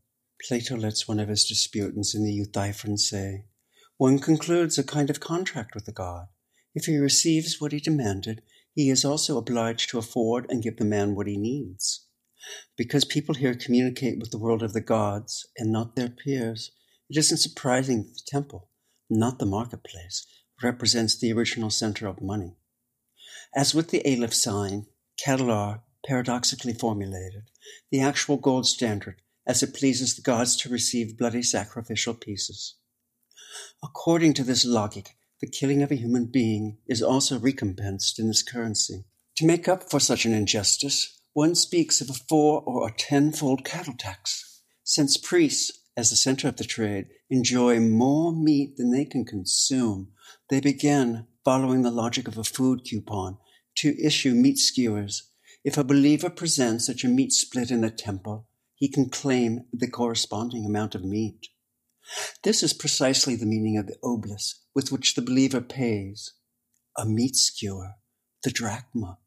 Plato 0.47 0.75
lets 0.75 1.07
one 1.07 1.19
of 1.19 1.29
his 1.29 1.45
disputants 1.45 2.13
in 2.13 2.23
the 2.23 2.31
Euthyphron 2.31 2.97
say, 2.97 3.45
one 3.97 4.19
concludes 4.19 4.77
a 4.77 4.83
kind 4.83 5.09
of 5.09 5.19
contract 5.19 5.73
with 5.73 5.85
the 5.85 5.91
God. 5.91 6.27
If 6.75 6.85
he 6.85 6.97
receives 6.97 7.59
what 7.59 7.71
he 7.71 7.79
demanded, 7.79 8.43
he 8.75 8.91
is 8.91 9.03
also 9.03 9.39
obliged 9.39 9.89
to 9.89 9.97
afford 9.97 10.45
and 10.51 10.61
give 10.61 10.77
the 10.77 10.85
man 10.85 11.15
what 11.15 11.25
he 11.25 11.35
needs. 11.35 12.05
Because 12.77 13.03
people 13.03 13.33
here 13.33 13.55
communicate 13.55 14.19
with 14.19 14.29
the 14.29 14.37
world 14.37 14.61
of 14.61 14.73
the 14.73 14.81
gods 14.81 15.47
and 15.57 15.71
not 15.71 15.95
their 15.95 16.09
peers, 16.09 16.71
it 17.09 17.17
isn't 17.17 17.37
surprising 17.37 18.03
that 18.03 18.13
the 18.13 18.21
temple, 18.27 18.69
not 19.09 19.39
the 19.39 19.45
marketplace, 19.45 20.25
represents 20.61 21.17
the 21.17 21.31
original 21.31 21.69
center 21.69 22.07
of 22.07 22.21
money. 22.21 22.55
As 23.55 23.73
with 23.73 23.89
the 23.89 24.05
Aleph 24.05 24.33
sign, 24.33 24.87
cattle 25.17 25.81
paradoxically 26.05 26.73
formulated, 26.73 27.49
the 27.91 28.01
actual 28.01 28.37
gold 28.37 28.65
standard 28.65 29.21
as 29.45 29.63
it 29.63 29.73
pleases 29.73 30.15
the 30.15 30.21
gods 30.21 30.55
to 30.57 30.69
receive 30.69 31.17
bloody 31.17 31.41
sacrificial 31.41 32.13
pieces. 32.13 32.75
According 33.83 34.33
to 34.35 34.43
this 34.43 34.65
logic, 34.65 35.15
the 35.39 35.47
killing 35.47 35.81
of 35.81 35.91
a 35.91 35.95
human 35.95 36.25
being 36.25 36.77
is 36.87 37.01
also 37.01 37.39
recompensed 37.39 38.19
in 38.19 38.27
this 38.27 38.43
currency. 38.43 39.05
To 39.37 39.45
make 39.45 39.67
up 39.67 39.89
for 39.89 39.99
such 39.99 40.25
an 40.25 40.33
injustice, 40.33 41.21
one 41.33 41.55
speaks 41.55 42.01
of 42.01 42.09
a 42.09 42.13
four 42.13 42.61
or 42.65 42.87
a 42.87 42.91
tenfold 42.91 43.63
cattle 43.63 43.93
tax, 43.97 44.61
since 44.83 45.15
priests 45.17 45.79
as 45.97 46.11
the 46.11 46.15
center 46.15 46.47
of 46.47 46.57
the 46.57 46.63
trade, 46.63 47.07
enjoy 47.29 47.79
more 47.79 48.31
meat 48.31 48.77
than 48.77 48.91
they 48.91 49.03
can 49.03 49.25
consume, 49.25 50.09
they 50.49 50.61
begin, 50.61 51.25
following 51.43 51.81
the 51.81 51.91
logic 51.91 52.27
of 52.27 52.37
a 52.37 52.43
food 52.43 52.81
coupon, 52.85 53.37
to 53.75 53.99
issue 54.01 54.35
meat 54.35 54.59
skewers. 54.59 55.31
If 55.63 55.75
a 55.75 55.83
believer 55.83 56.29
presents 56.29 56.85
such 56.85 57.03
a 57.03 57.09
meat 57.09 57.31
split 57.31 57.71
in 57.71 57.81
the 57.81 57.89
temple, 57.89 58.47
he 58.75 58.87
can 58.87 59.09
claim 59.09 59.65
the 59.73 59.89
corresponding 59.89 60.65
amount 60.65 60.93
of 60.93 61.03
meat. 61.03 61.47
This 62.43 62.61
is 62.61 62.73
precisely 62.73 63.35
the 63.35 63.47
meaning 63.47 63.77
of 63.77 63.87
the 63.87 63.97
obolus 64.03 64.53
with 64.75 64.91
which 64.91 65.15
the 65.15 65.21
believer 65.21 65.61
pays. 65.61 66.33
A 66.95 67.05
meat 67.05 67.35
skewer, 67.35 67.95
the 68.43 68.51
drachma, 68.51 69.17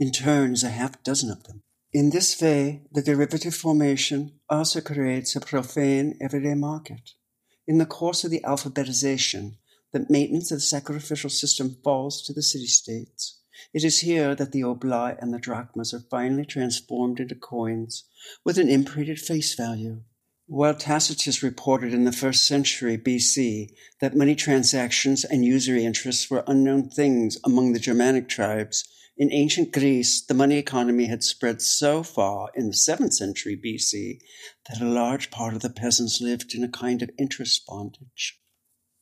in 0.00 0.10
turn 0.10 0.54
is 0.54 0.64
a 0.64 0.70
half 0.70 1.02
dozen 1.02 1.30
of 1.30 1.44
them. 1.44 1.62
In 1.94 2.10
this 2.10 2.42
way, 2.42 2.82
the 2.90 3.02
derivative 3.02 3.54
formation 3.54 4.40
also 4.50 4.80
creates 4.80 5.36
a 5.36 5.40
profane 5.40 6.18
everyday 6.20 6.54
market. 6.54 7.12
In 7.68 7.78
the 7.78 7.86
course 7.86 8.24
of 8.24 8.32
the 8.32 8.40
alphabetization, 8.40 9.58
the 9.92 10.04
maintenance 10.10 10.50
of 10.50 10.56
the 10.56 10.62
sacrificial 10.62 11.30
system 11.30 11.76
falls 11.84 12.20
to 12.22 12.32
the 12.32 12.42
city 12.42 12.66
states. 12.66 13.38
It 13.72 13.84
is 13.84 14.00
here 14.00 14.34
that 14.34 14.50
the 14.50 14.64
oblai 14.64 15.14
and 15.20 15.32
the 15.32 15.38
drachmas 15.38 15.94
are 15.94 16.02
finally 16.10 16.44
transformed 16.44 17.20
into 17.20 17.36
coins 17.36 18.02
with 18.44 18.58
an 18.58 18.68
imprinted 18.68 19.20
face 19.20 19.54
value. 19.54 20.02
While 20.46 20.74
Tacitus 20.74 21.44
reported 21.44 21.94
in 21.94 22.06
the 22.06 22.10
first 22.10 22.42
century 22.42 22.98
BC 22.98 23.70
that 24.00 24.16
money 24.16 24.34
transactions 24.34 25.22
and 25.22 25.44
usury 25.44 25.84
interests 25.84 26.28
were 26.28 26.42
unknown 26.48 26.90
things 26.90 27.38
among 27.44 27.72
the 27.72 27.78
Germanic 27.78 28.28
tribes, 28.28 28.84
in 29.16 29.32
ancient 29.32 29.72
Greece, 29.72 30.20
the 30.20 30.34
money 30.34 30.56
economy 30.58 31.06
had 31.06 31.22
spread 31.22 31.62
so 31.62 32.02
far 32.02 32.50
in 32.56 32.66
the 32.66 32.74
7th 32.74 33.12
century 33.12 33.56
BC 33.56 34.18
that 34.68 34.80
a 34.80 34.88
large 34.88 35.30
part 35.30 35.54
of 35.54 35.62
the 35.62 35.70
peasants 35.70 36.20
lived 36.20 36.52
in 36.52 36.64
a 36.64 36.68
kind 36.68 37.00
of 37.00 37.10
interest 37.16 37.64
bondage. 37.66 38.40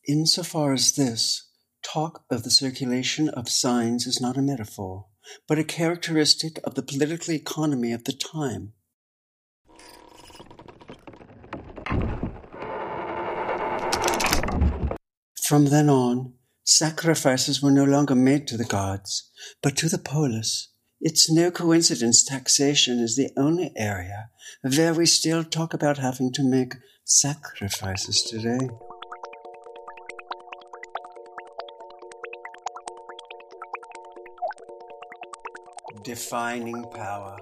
Insofar 0.07 0.75
as 0.75 0.93
this, 0.93 1.49
talk 1.83 2.25
of 2.31 2.43
the 2.43 2.51
circulation 2.51 3.31
of 3.31 3.49
signs 3.49 4.07
is 4.07 4.21
not 4.21 4.37
a 4.37 4.43
metaphor, 4.43 5.07
but 5.49 5.59
a 5.59 5.65
characteristic 5.65 6.59
of 6.65 6.75
the 6.75 6.83
political 6.83 7.33
economy 7.33 7.93
of 7.93 8.05
the 8.05 8.13
time. 8.13 8.75
From 15.47 15.67
then 15.67 15.89
on, 15.89 16.35
sacrifices 16.65 17.63
were 17.63 17.71
no 17.71 17.85
longer 17.85 18.15
made 18.15 18.47
to 18.49 18.57
the 18.57 18.65
gods, 18.65 19.31
but 19.63 19.77
to 19.77 19.89
the 19.89 19.99
polis. 19.99 20.69
It's 21.01 21.31
no 21.31 21.51
coincidence 21.51 22.25
taxation 22.25 23.01
is 23.01 23.17
the 23.17 23.31
only 23.37 23.73
area 23.77 24.31
where 24.63 24.95
we 24.95 25.07
still 25.07 25.43
talk 25.43 25.75
about 25.75 25.99
having 25.99 26.33
to 26.35 26.45
make 26.45 26.75
sacrifices 27.05 28.23
today. 28.23 28.69
Defining 36.05 36.85
power. 36.95 37.39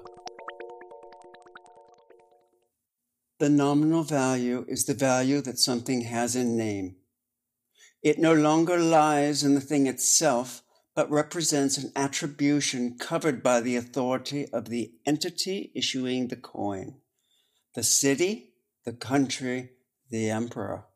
The 3.38 3.48
nominal 3.48 4.02
value 4.02 4.64
is 4.68 4.84
the 4.84 4.94
value 4.94 5.40
that 5.42 5.58
something 5.58 6.02
has 6.02 6.36
in 6.36 6.56
name. 6.56 6.96
It 8.02 8.18
no 8.18 8.32
longer 8.32 8.78
lies 8.78 9.42
in 9.42 9.54
the 9.54 9.60
thing 9.60 9.86
itself, 9.86 10.62
but 10.94 11.10
represents 11.10 11.76
an 11.76 11.92
attribution 11.94 12.96
covered 12.98 13.42
by 13.42 13.60
the 13.60 13.76
authority 13.76 14.48
of 14.52 14.68
the 14.68 14.92
entity 15.06 15.70
issuing 15.74 16.28
the 16.28 16.36
coin 16.36 16.96
the 17.76 17.82
city, 17.84 18.52
the 18.84 18.92
country, 18.92 19.70
the 20.10 20.28
emperor. 20.28 20.86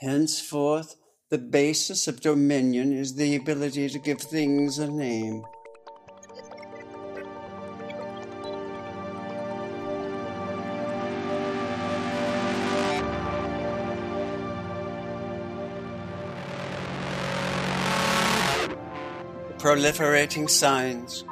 Henceforth, 0.00 0.96
the 1.28 1.38
basis 1.38 2.08
of 2.08 2.22
dominion 2.22 2.92
is 2.92 3.16
the 3.16 3.36
ability 3.36 3.88
to 3.90 3.98
give 3.98 4.20
things 4.20 4.78
a 4.78 4.90
name. 4.90 5.44
Proliferating 19.68 20.48
signs. 20.48 21.24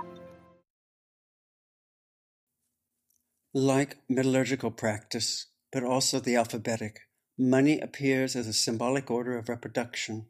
Like 3.55 3.97
metallurgical 4.11 4.73
practice, 4.73 5.47
but 5.73 5.83
also 5.83 6.21
the 6.21 6.37
alphabetic, 6.37 7.01
money 7.39 7.81
appears 7.81 8.37
as 8.37 8.47
a 8.47 8.53
symbolic 8.53 9.11
order 9.11 9.39
of 9.39 9.49
reproduction. 9.49 10.27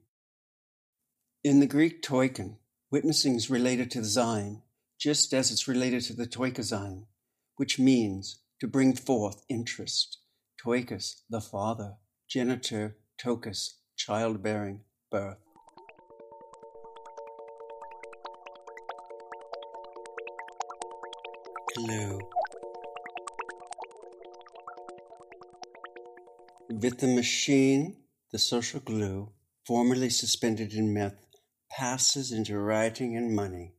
In 1.43 1.59
the 1.59 1.67
Greek 1.67 2.01
toiken, 2.01 2.59
witnessing 2.93 3.35
is 3.35 3.51
related 3.51 3.91
to 3.91 4.03
the 4.03 4.07
Zine, 4.07 4.63
just 5.01 5.35
as 5.35 5.51
it's 5.51 5.67
related 5.67 6.03
to 6.03 6.13
the 6.13 6.29
toikazine, 6.29 7.07
which 7.57 7.77
means 7.77 8.39
to 8.61 8.69
bring 8.69 8.95
forth 8.95 9.43
interest. 9.49 10.19
Toikus, 10.65 11.23
the 11.29 11.41
father, 11.41 11.95
genitor, 12.29 12.99
tokus, 13.21 13.79
childbearing, 13.97 14.83
birth. 15.11 15.46
Glue. 21.77 22.19
With 26.71 26.99
the 27.01 27.15
machine, 27.15 27.97
the 28.33 28.39
social 28.39 28.81
glue, 28.81 29.33
formerly 29.67 30.09
suspended 30.09 30.73
in 30.73 30.95
myth, 30.95 31.27
passes 31.71 32.33
into 32.33 32.59
writing 32.59 33.15
and 33.17 33.37
money. 33.37 33.75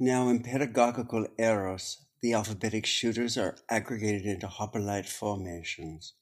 Now, 0.00 0.28
in 0.28 0.42
pedagogical 0.42 1.26
eros, 1.38 1.98
the 2.22 2.32
alphabetic 2.32 2.86
shooters 2.86 3.36
are 3.36 3.58
aggregated 3.68 4.24
into 4.24 4.46
hoplite 4.46 5.06
formations. 5.06 6.14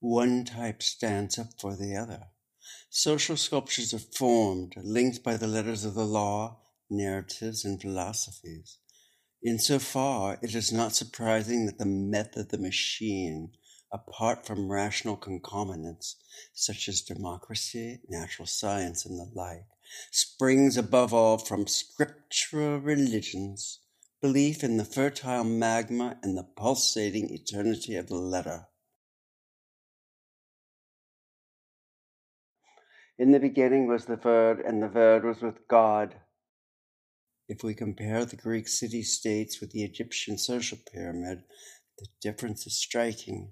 One 0.00 0.46
type 0.46 0.82
stands 0.82 1.38
up 1.38 1.48
for 1.60 1.76
the 1.76 1.94
other. 1.94 2.28
Social 2.88 3.36
sculptures 3.36 3.92
are 3.92 4.06
formed, 4.16 4.74
linked 4.78 5.22
by 5.22 5.36
the 5.36 5.46
letters 5.46 5.84
of 5.84 5.94
the 5.94 6.06
law, 6.06 6.60
narratives, 6.88 7.64
and 7.64 7.80
philosophies. 7.80 8.78
Insofar, 9.42 10.38
it 10.42 10.54
is 10.54 10.70
not 10.70 10.94
surprising 10.94 11.64
that 11.64 11.78
the 11.78 11.86
method, 11.86 12.40
of 12.40 12.48
the 12.50 12.58
machine, 12.58 13.52
apart 13.90 14.46
from 14.46 14.70
rational 14.70 15.16
concomitants, 15.16 16.16
such 16.52 16.88
as 16.88 17.00
democracy, 17.00 18.00
natural 18.08 18.46
science, 18.46 19.06
and 19.06 19.18
the 19.18 19.30
like, 19.34 19.64
springs 20.10 20.76
above 20.76 21.14
all 21.14 21.38
from 21.38 21.66
scriptural 21.66 22.78
religions, 22.78 23.80
belief 24.20 24.62
in 24.62 24.76
the 24.76 24.84
fertile 24.84 25.44
magma 25.44 26.18
and 26.22 26.36
the 26.36 26.46
pulsating 26.56 27.30
eternity 27.30 27.96
of 27.96 28.08
the 28.08 28.16
letter. 28.16 28.66
In 33.18 33.32
the 33.32 33.40
beginning 33.40 33.86
was 33.86 34.04
the 34.04 34.20
Word, 34.22 34.60
and 34.60 34.82
the 34.82 34.88
Word 34.88 35.24
was 35.24 35.40
with 35.40 35.66
God 35.66 36.16
if 37.50 37.64
we 37.64 37.74
compare 37.74 38.24
the 38.24 38.36
Greek 38.36 38.68
city 38.68 39.02
states 39.02 39.60
with 39.60 39.72
the 39.72 39.82
Egyptian 39.82 40.38
social 40.38 40.78
pyramid, 40.92 41.42
the 41.98 42.06
difference 42.22 42.64
is 42.64 42.78
striking. 42.78 43.50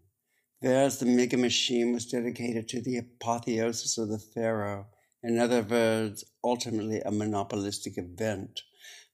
Whereas 0.61 1.01
the 1.01 1.07
mega 1.07 1.37
machine 1.37 1.93
was 1.93 2.07
dedicated 2.07 2.69
to 2.69 2.81
the 2.81 2.99
apotheosis 2.99 3.99
of 3.99 4.09
the 4.09 4.21
pharaoh, 4.21 4.87
in 5.21 5.37
other 5.41 5.63
words, 5.63 6.25
ultimately 6.45 7.01
a 7.01 7.11
monopolistic 7.11 7.99
event, 7.99 8.63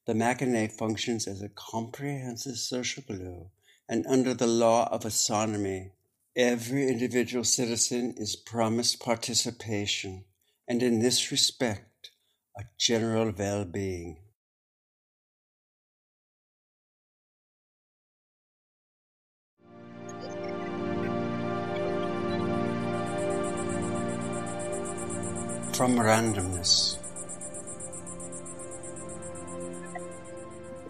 the 0.07 0.15
machine 0.15 0.73
functions 0.73 1.27
as 1.27 1.41
a 1.41 1.49
comprehensive 1.49 2.57
social 2.57 3.03
glue, 3.07 3.49
and 3.89 4.07
under 4.07 4.35
the 4.35 4.47
law 4.47 4.87
of 4.93 5.07
autonomy, 5.07 5.93
every 6.37 6.89
individual 6.89 7.45
citizen 7.45 8.15
is 8.19 8.37
promised 8.37 9.01
participation, 9.01 10.27
and 10.69 10.83
in 10.83 11.01
this 11.01 11.31
respect, 11.31 12.11
a 12.59 12.65
general 12.79 13.33
well 13.35 13.65
being. 13.65 14.19
From 25.75 25.97
randomness. 25.97 26.99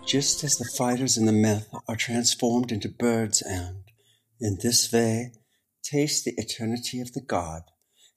Just 0.06 0.44
as 0.44 0.56
the 0.56 0.70
fighters 0.76 1.16
in 1.16 1.24
the 1.24 1.32
myth 1.32 1.68
are 1.88 1.96
transformed 1.96 2.70
into 2.70 2.90
birds 2.90 3.40
and, 3.40 3.84
in 4.40 4.58
this 4.62 4.92
way, 4.92 5.32
taste 5.82 6.26
the 6.26 6.34
eternity 6.36 7.00
of 7.00 7.14
the 7.14 7.22
god, 7.22 7.62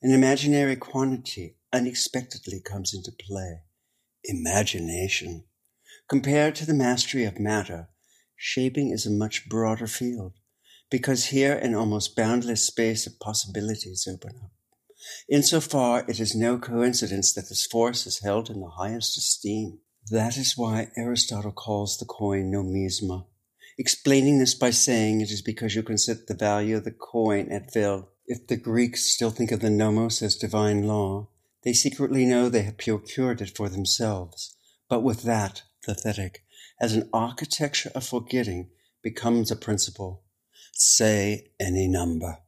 an 0.02 0.14
imaginary 0.14 0.76
quantity 0.76 1.56
unexpectedly 1.72 2.62
comes 2.62 2.94
into 2.94 3.12
play 3.18 3.62
imagination. 4.26 5.46
Compared 6.10 6.54
to 6.56 6.66
the 6.66 6.74
mastery 6.74 7.24
of 7.24 7.40
matter, 7.40 7.88
shaping 8.36 8.92
is 8.92 9.06
a 9.06 9.10
much 9.10 9.48
broader 9.48 9.88
field, 9.88 10.34
because 10.92 11.28
here 11.28 11.56
an 11.56 11.74
almost 11.74 12.14
boundless 12.16 12.68
space 12.68 13.08
of 13.08 13.20
possibilities 13.20 14.06
open 14.12 14.36
up. 14.44 14.52
Insofar, 15.30 16.06
it 16.08 16.20
is 16.20 16.36
no 16.36 16.58
coincidence 16.58 17.34
that 17.34 17.50
this 17.50 17.66
force 17.66 18.08
is 18.08 18.20
held 18.20 18.50
in 18.50 18.62
the 18.62 18.70
highest 18.70 19.18
esteem. 19.18 19.80
That 20.10 20.38
is 20.38 20.58
why 20.58 20.92
Aristotle 20.96 21.52
calls 21.52 21.98
the 21.98 22.06
coin 22.06 22.52
nomisma, 22.52 23.26
explaining 23.78 24.40
this 24.40 24.56
by 24.56 24.70
saying 24.70 25.22
it 25.22 25.32
is 25.32 25.42
because 25.42 25.76
you 25.76 25.84
can 25.84 25.98
set 25.98 26.28
the 26.28 26.34
value 26.34 26.78
of 26.78 26.86
the 26.86 26.92
coin 26.92 27.52
at 27.52 27.72
will. 27.76 28.10
If 28.26 28.48
the 28.48 28.58
Greeks 28.58 29.04
still 29.06 29.32
think 29.32 29.52
of 29.52 29.60
the 29.60 29.70
nomos 29.70 30.22
as 30.22 30.36
divine 30.36 30.84
law, 30.88 31.30
they 31.64 31.74
secretly 31.74 32.26
know 32.26 32.48
they 32.48 32.64
have 32.64 32.78
procured 32.78 33.42
it 33.42 33.56
for 33.56 33.68
themselves. 33.68 34.56
But 34.90 35.04
with 35.04 35.24
that, 35.24 35.64
the 35.86 35.94
thetic, 35.94 36.38
as 36.80 36.94
an 36.94 37.10
architecture 37.14 37.92
of 37.94 38.06
forgetting, 38.06 38.70
becomes 39.04 39.52
a 39.52 39.56
principle. 39.56 40.24
Say 40.74 41.52
any 41.60 41.88
number. 41.88 42.40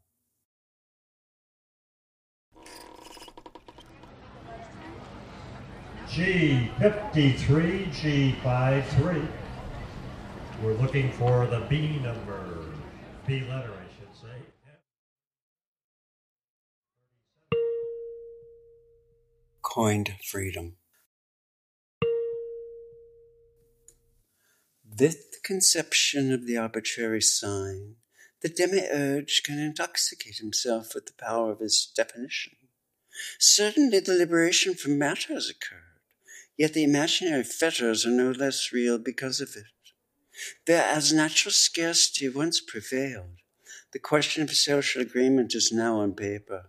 G53, 6.09 7.93
G53. 7.93 9.27
We're 10.63 10.73
looking 10.73 11.11
for 11.11 11.45
the 11.45 11.59
B 11.69 11.99
number, 11.99 12.65
B 13.27 13.41
letter, 13.47 13.71
I 13.71 13.87
should 13.95 14.15
say. 14.19 14.27
Coined 19.61 20.15
freedom. 20.29 20.77
With 24.99 25.31
the 25.31 25.37
conception 25.43 26.33
of 26.33 26.47
the 26.47 26.57
arbitrary 26.57 27.21
sign, 27.21 27.97
the 28.41 28.49
demiurge 28.49 29.43
can 29.43 29.59
intoxicate 29.59 30.37
himself 30.37 30.95
with 30.95 31.05
the 31.05 31.13
power 31.23 31.51
of 31.51 31.59
his 31.59 31.85
definition. 31.95 32.53
Certainly 33.37 33.99
the 33.99 34.13
liberation 34.13 34.73
from 34.73 34.97
matter 34.97 35.33
has 35.33 35.49
occurred, 35.49 35.88
yet 36.59 36.73
the 36.73 36.83
imaginary 36.83 37.43
fetters 37.43 38.05
are 38.05 38.11
no 38.11 38.31
less 38.31 38.73
real 38.73 38.99
because 38.99 39.39
of 39.39 39.55
it. 39.55 39.93
Whereas 40.67 41.13
natural 41.13 41.53
scarcity 41.53 42.27
once 42.27 42.59
prevailed, 42.59 43.37
the 43.93 43.99
question 43.99 44.43
of 44.43 44.51
social 44.51 45.01
agreement 45.01 45.55
is 45.55 45.71
now 45.71 45.99
on 45.99 46.13
paper. 46.13 46.65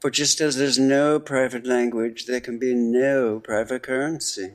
For 0.00 0.10
just 0.10 0.40
as 0.40 0.56
there's 0.56 0.78
no 0.78 1.18
private 1.18 1.66
language, 1.66 2.26
there 2.26 2.40
can 2.40 2.58
be 2.58 2.74
no 2.74 3.40
private 3.40 3.84
currency. 3.84 4.52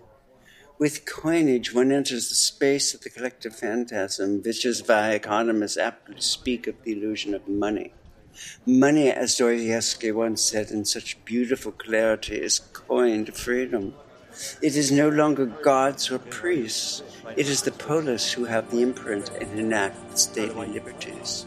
With 0.79 1.07
coinage, 1.07 1.73
one 1.73 1.91
enters 1.91 2.29
the 2.29 2.35
space 2.35 2.93
of 2.93 3.01
the 3.01 3.09
collective 3.09 3.55
phantasm, 3.55 4.43
which 4.43 4.63
is 4.63 4.87
why 4.87 5.11
economists 5.11 5.77
aptly 5.77 6.21
speak 6.21 6.67
of 6.67 6.75
the 6.83 6.91
illusion 6.91 7.33
of 7.33 7.47
money. 7.47 7.93
Money, 8.63 9.09
as 9.09 9.35
Dostoevsky 9.35 10.11
once 10.11 10.43
said 10.43 10.69
in 10.69 10.85
such 10.85 11.25
beautiful 11.25 11.71
clarity, 11.71 12.35
is 12.35 12.59
coined 12.59 13.35
freedom. 13.35 13.95
It 14.61 14.75
is 14.75 14.91
no 14.91 15.09
longer 15.09 15.45
gods 15.45 16.11
or 16.11 16.19
priests. 16.19 17.01
It 17.35 17.47
is 17.49 17.61
the 17.63 17.71
polis 17.71 18.31
who 18.33 18.45
have 18.45 18.69
the 18.69 18.81
imprint 18.81 19.29
and 19.41 19.59
enact 19.59 20.11
the 20.11 20.17
stately 20.17 20.67
liberties. 20.67 21.45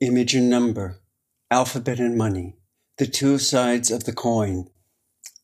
Image 0.00 0.34
and 0.34 0.48
number, 0.48 1.00
alphabet 1.50 1.98
and 1.98 2.16
money, 2.16 2.56
the 2.96 3.06
two 3.06 3.38
sides 3.38 3.90
of 3.90 4.04
the 4.04 4.12
coin. 4.12 4.66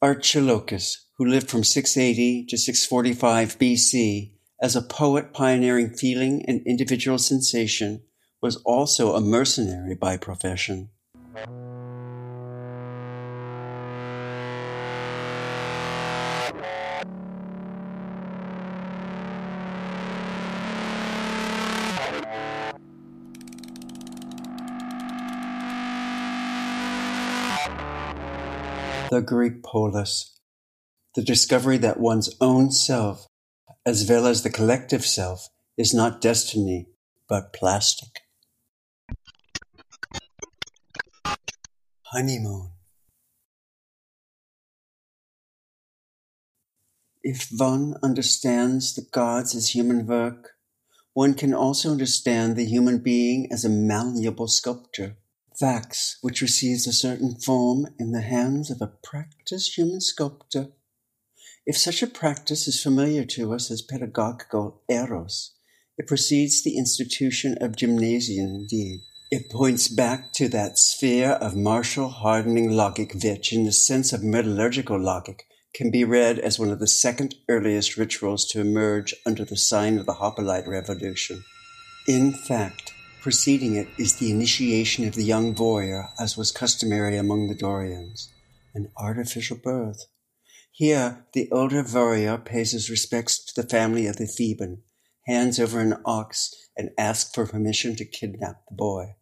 Archilochus, 0.00 1.06
who 1.18 1.26
lived 1.26 1.50
from 1.50 1.64
680 1.64 2.46
to 2.46 2.56
645 2.56 3.58
BC, 3.58 4.32
as 4.60 4.74
a 4.74 4.82
poet 4.82 5.32
pioneering 5.32 5.90
feeling 5.90 6.42
and 6.46 6.66
individual 6.66 7.18
sensation, 7.18 8.02
was 8.46 8.62
also 8.64 9.16
a 9.16 9.20
mercenary 9.20 9.96
by 9.96 10.16
profession. 10.16 10.88
The 29.10 29.22
Greek 29.26 29.64
polis, 29.64 30.38
the 31.16 31.22
discovery 31.22 31.78
that 31.78 31.98
one's 31.98 32.30
own 32.40 32.70
self 32.70 33.26
as 33.84 34.08
well 34.08 34.24
as 34.24 34.44
the 34.44 34.50
collective 34.50 35.04
self, 35.04 35.48
is 35.76 35.92
not 35.92 36.20
destiny, 36.20 36.86
but 37.28 37.52
plastic. 37.52 38.25
Honeymoon. 42.16 42.70
If 47.22 47.48
one 47.56 47.96
understands 48.02 48.94
the 48.94 49.02
gods 49.02 49.54
as 49.54 49.74
human 49.74 50.06
work, 50.06 50.52
one 51.12 51.34
can 51.34 51.52
also 51.52 51.90
understand 51.90 52.56
the 52.56 52.64
human 52.64 52.98
being 52.98 53.52
as 53.52 53.64
a 53.64 53.68
malleable 53.68 54.48
sculpture, 54.48 55.16
wax 55.60 56.16
which 56.22 56.40
receives 56.40 56.86
a 56.86 56.92
certain 56.92 57.34
form 57.34 57.88
in 57.98 58.12
the 58.12 58.22
hands 58.22 58.70
of 58.70 58.80
a 58.80 58.92
practiced 59.02 59.76
human 59.76 60.00
sculptor 60.00 60.68
if 61.66 61.76
such 61.76 62.00
a 62.00 62.06
practice 62.06 62.68
is 62.68 62.80
familiar 62.80 63.24
to 63.24 63.52
us 63.52 63.72
as 63.72 63.82
pedagogical 63.82 64.82
eros, 64.88 65.56
it 65.98 66.06
precedes 66.06 66.62
the 66.62 66.78
institution 66.78 67.58
of 67.60 67.74
gymnasium 67.74 68.54
indeed. 68.54 69.00
It 69.28 69.50
points 69.50 69.88
back 69.88 70.32
to 70.34 70.48
that 70.50 70.78
sphere 70.78 71.30
of 71.30 71.56
martial 71.56 72.08
hardening 72.08 72.70
logic 72.70 73.12
which, 73.12 73.52
in 73.52 73.64
the 73.64 73.72
sense 73.72 74.12
of 74.12 74.22
metallurgical 74.22 75.00
logic, 75.00 75.46
can 75.74 75.90
be 75.90 76.04
read 76.04 76.38
as 76.38 76.60
one 76.60 76.70
of 76.70 76.78
the 76.78 76.86
second 76.86 77.34
earliest 77.48 77.96
rituals 77.96 78.46
to 78.46 78.60
emerge 78.60 79.14
under 79.26 79.44
the 79.44 79.56
sign 79.56 79.98
of 79.98 80.06
the 80.06 80.14
Hoplite 80.14 80.68
Revolution. 80.68 81.42
In 82.06 82.32
fact, 82.32 82.92
preceding 83.20 83.74
it 83.74 83.88
is 83.98 84.14
the 84.14 84.30
initiation 84.30 85.08
of 85.08 85.16
the 85.16 85.24
young 85.24 85.56
warrior, 85.56 86.10
as 86.20 86.36
was 86.36 86.52
customary 86.52 87.16
among 87.16 87.48
the 87.48 87.56
Dorians, 87.56 88.28
an 88.74 88.92
artificial 88.96 89.56
birth. 89.56 90.06
Here 90.70 91.26
the 91.32 91.50
older 91.50 91.84
warrior 91.92 92.38
pays 92.38 92.70
his 92.70 92.88
respects 92.88 93.44
to 93.46 93.60
the 93.60 93.68
family 93.68 94.06
of 94.06 94.18
the 94.18 94.26
Theban, 94.26 94.82
hands 95.26 95.58
over 95.58 95.80
an 95.80 95.96
ox, 96.04 96.54
and 96.76 96.90
asks 96.98 97.32
for 97.34 97.46
permission 97.46 97.96
to 97.96 98.04
kidnap 98.04 98.62
the 98.68 98.74
boy. 98.74 99.16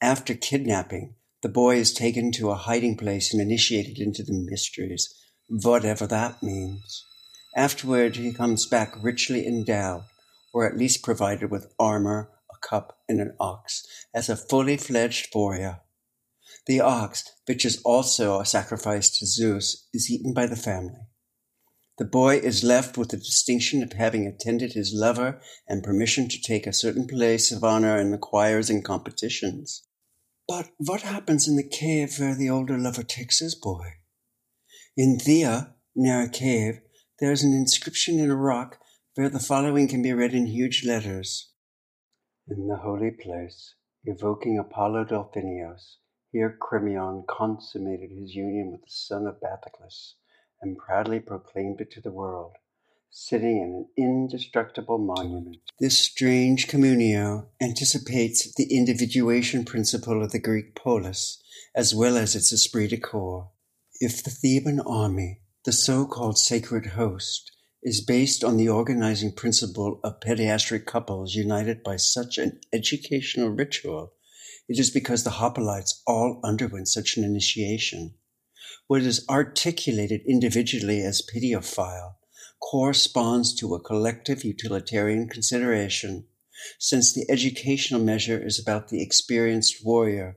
After 0.00 0.34
kidnapping, 0.34 1.14
the 1.42 1.48
boy 1.48 1.76
is 1.76 1.92
taken 1.92 2.32
to 2.32 2.50
a 2.50 2.56
hiding 2.56 2.96
place 2.96 3.32
and 3.32 3.42
initiated 3.42 3.98
into 3.98 4.22
the 4.22 4.32
mysteries, 4.32 5.12
whatever 5.48 6.06
that 6.06 6.42
means. 6.42 7.04
Afterward, 7.56 8.16
he 8.16 8.32
comes 8.32 8.66
back 8.66 8.94
richly 9.02 9.46
endowed, 9.46 10.04
or 10.54 10.66
at 10.66 10.78
least 10.78 11.02
provided 11.02 11.50
with 11.50 11.72
armor, 11.78 12.30
a 12.50 12.66
cup, 12.66 12.98
and 13.08 13.20
an 13.20 13.34
ox, 13.38 13.82
as 14.14 14.28
a 14.28 14.36
fully 14.36 14.76
fledged 14.76 15.28
warrior. 15.34 15.80
The 16.66 16.80
ox, 16.80 17.24
which 17.46 17.64
is 17.64 17.82
also 17.84 18.40
a 18.40 18.46
sacrifice 18.46 19.10
to 19.18 19.26
Zeus, 19.26 19.88
is 19.92 20.10
eaten 20.10 20.32
by 20.32 20.46
the 20.46 20.56
family. 20.56 21.08
The 22.02 22.08
boy 22.08 22.38
is 22.38 22.64
left 22.64 22.98
with 22.98 23.10
the 23.10 23.16
distinction 23.16 23.80
of 23.80 23.92
having 23.92 24.26
attended 24.26 24.72
his 24.72 24.92
lover 24.92 25.40
and 25.68 25.84
permission 25.84 26.28
to 26.30 26.42
take 26.42 26.66
a 26.66 26.72
certain 26.72 27.06
place 27.06 27.52
of 27.52 27.62
honor 27.62 27.96
in 27.96 28.10
the 28.10 28.18
choirs 28.18 28.68
and 28.68 28.84
competitions. 28.84 29.86
But 30.48 30.70
what 30.78 31.02
happens 31.02 31.46
in 31.46 31.54
the 31.54 31.62
cave 31.62 32.18
where 32.18 32.34
the 32.34 32.50
older 32.50 32.76
lover 32.76 33.04
takes 33.04 33.38
his 33.38 33.54
boy? 33.54 33.86
In 34.96 35.16
Thera, 35.16 35.74
near 35.94 36.22
a 36.22 36.28
cave, 36.28 36.80
there 37.20 37.30
is 37.30 37.44
an 37.44 37.52
inscription 37.52 38.18
in 38.18 38.32
a 38.32 38.36
rock 38.36 38.80
where 39.14 39.28
the 39.28 39.38
following 39.38 39.86
can 39.86 40.02
be 40.02 40.12
read 40.12 40.34
in 40.34 40.46
huge 40.46 40.84
letters. 40.84 41.52
In 42.48 42.66
the 42.66 42.78
holy 42.78 43.12
place, 43.12 43.76
evoking 44.04 44.58
Apollo 44.58 45.04
Delphinios, 45.04 45.98
here 46.32 46.58
Krimon 46.60 47.28
consummated 47.28 48.10
his 48.10 48.34
union 48.34 48.72
with 48.72 48.80
the 48.80 48.90
son 48.90 49.28
of 49.28 49.40
Bathyclus, 49.40 50.14
and 50.62 50.78
proudly 50.78 51.20
proclaimed 51.20 51.80
it 51.80 51.90
to 51.90 52.00
the 52.00 52.12
world, 52.12 52.52
sitting 53.10 53.58
in 53.58 53.74
an 53.74 53.86
indestructible 53.98 54.98
monument. 54.98 55.56
This 55.80 55.98
strange 55.98 56.68
communio 56.68 57.46
anticipates 57.60 58.54
the 58.54 58.74
individuation 58.74 59.64
principle 59.64 60.22
of 60.22 60.30
the 60.30 60.38
Greek 60.38 60.74
polis, 60.74 61.42
as 61.74 61.94
well 61.94 62.16
as 62.16 62.36
its 62.36 62.52
esprit 62.52 62.88
de 62.88 62.96
corps. 62.96 63.50
If 64.00 64.22
the 64.22 64.30
Theban 64.30 64.80
army, 64.80 65.40
the 65.64 65.72
so-called 65.72 66.38
sacred 66.38 66.86
host, 66.86 67.52
is 67.82 68.04
based 68.04 68.44
on 68.44 68.56
the 68.56 68.68
organizing 68.68 69.32
principle 69.32 69.98
of 70.04 70.20
pederastic 70.20 70.86
couples 70.86 71.34
united 71.34 71.82
by 71.82 71.96
such 71.96 72.38
an 72.38 72.60
educational 72.72 73.48
ritual, 73.48 74.14
it 74.68 74.78
is 74.78 74.90
because 74.90 75.24
the 75.24 75.30
Hoplites 75.30 76.00
all 76.06 76.40
underwent 76.44 76.86
such 76.86 77.16
an 77.16 77.24
initiation. 77.24 78.14
What 78.86 79.02
is 79.02 79.26
articulated 79.28 80.22
individually 80.26 81.02
as 81.02 81.22
pedophile 81.22 82.14
corresponds 82.60 83.54
to 83.56 83.74
a 83.74 83.80
collective 83.80 84.44
utilitarian 84.44 85.28
consideration, 85.28 86.26
since 86.78 87.12
the 87.12 87.26
educational 87.28 88.02
measure 88.02 88.40
is 88.40 88.58
about 88.58 88.88
the 88.88 89.02
experienced 89.02 89.84
warrior 89.84 90.36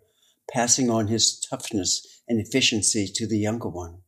passing 0.52 0.90
on 0.90 1.08
his 1.08 1.40
toughness 1.40 2.06
and 2.28 2.40
efficiency 2.40 3.08
to 3.14 3.28
the 3.28 3.38
younger 3.38 3.70
one. 3.70 4.02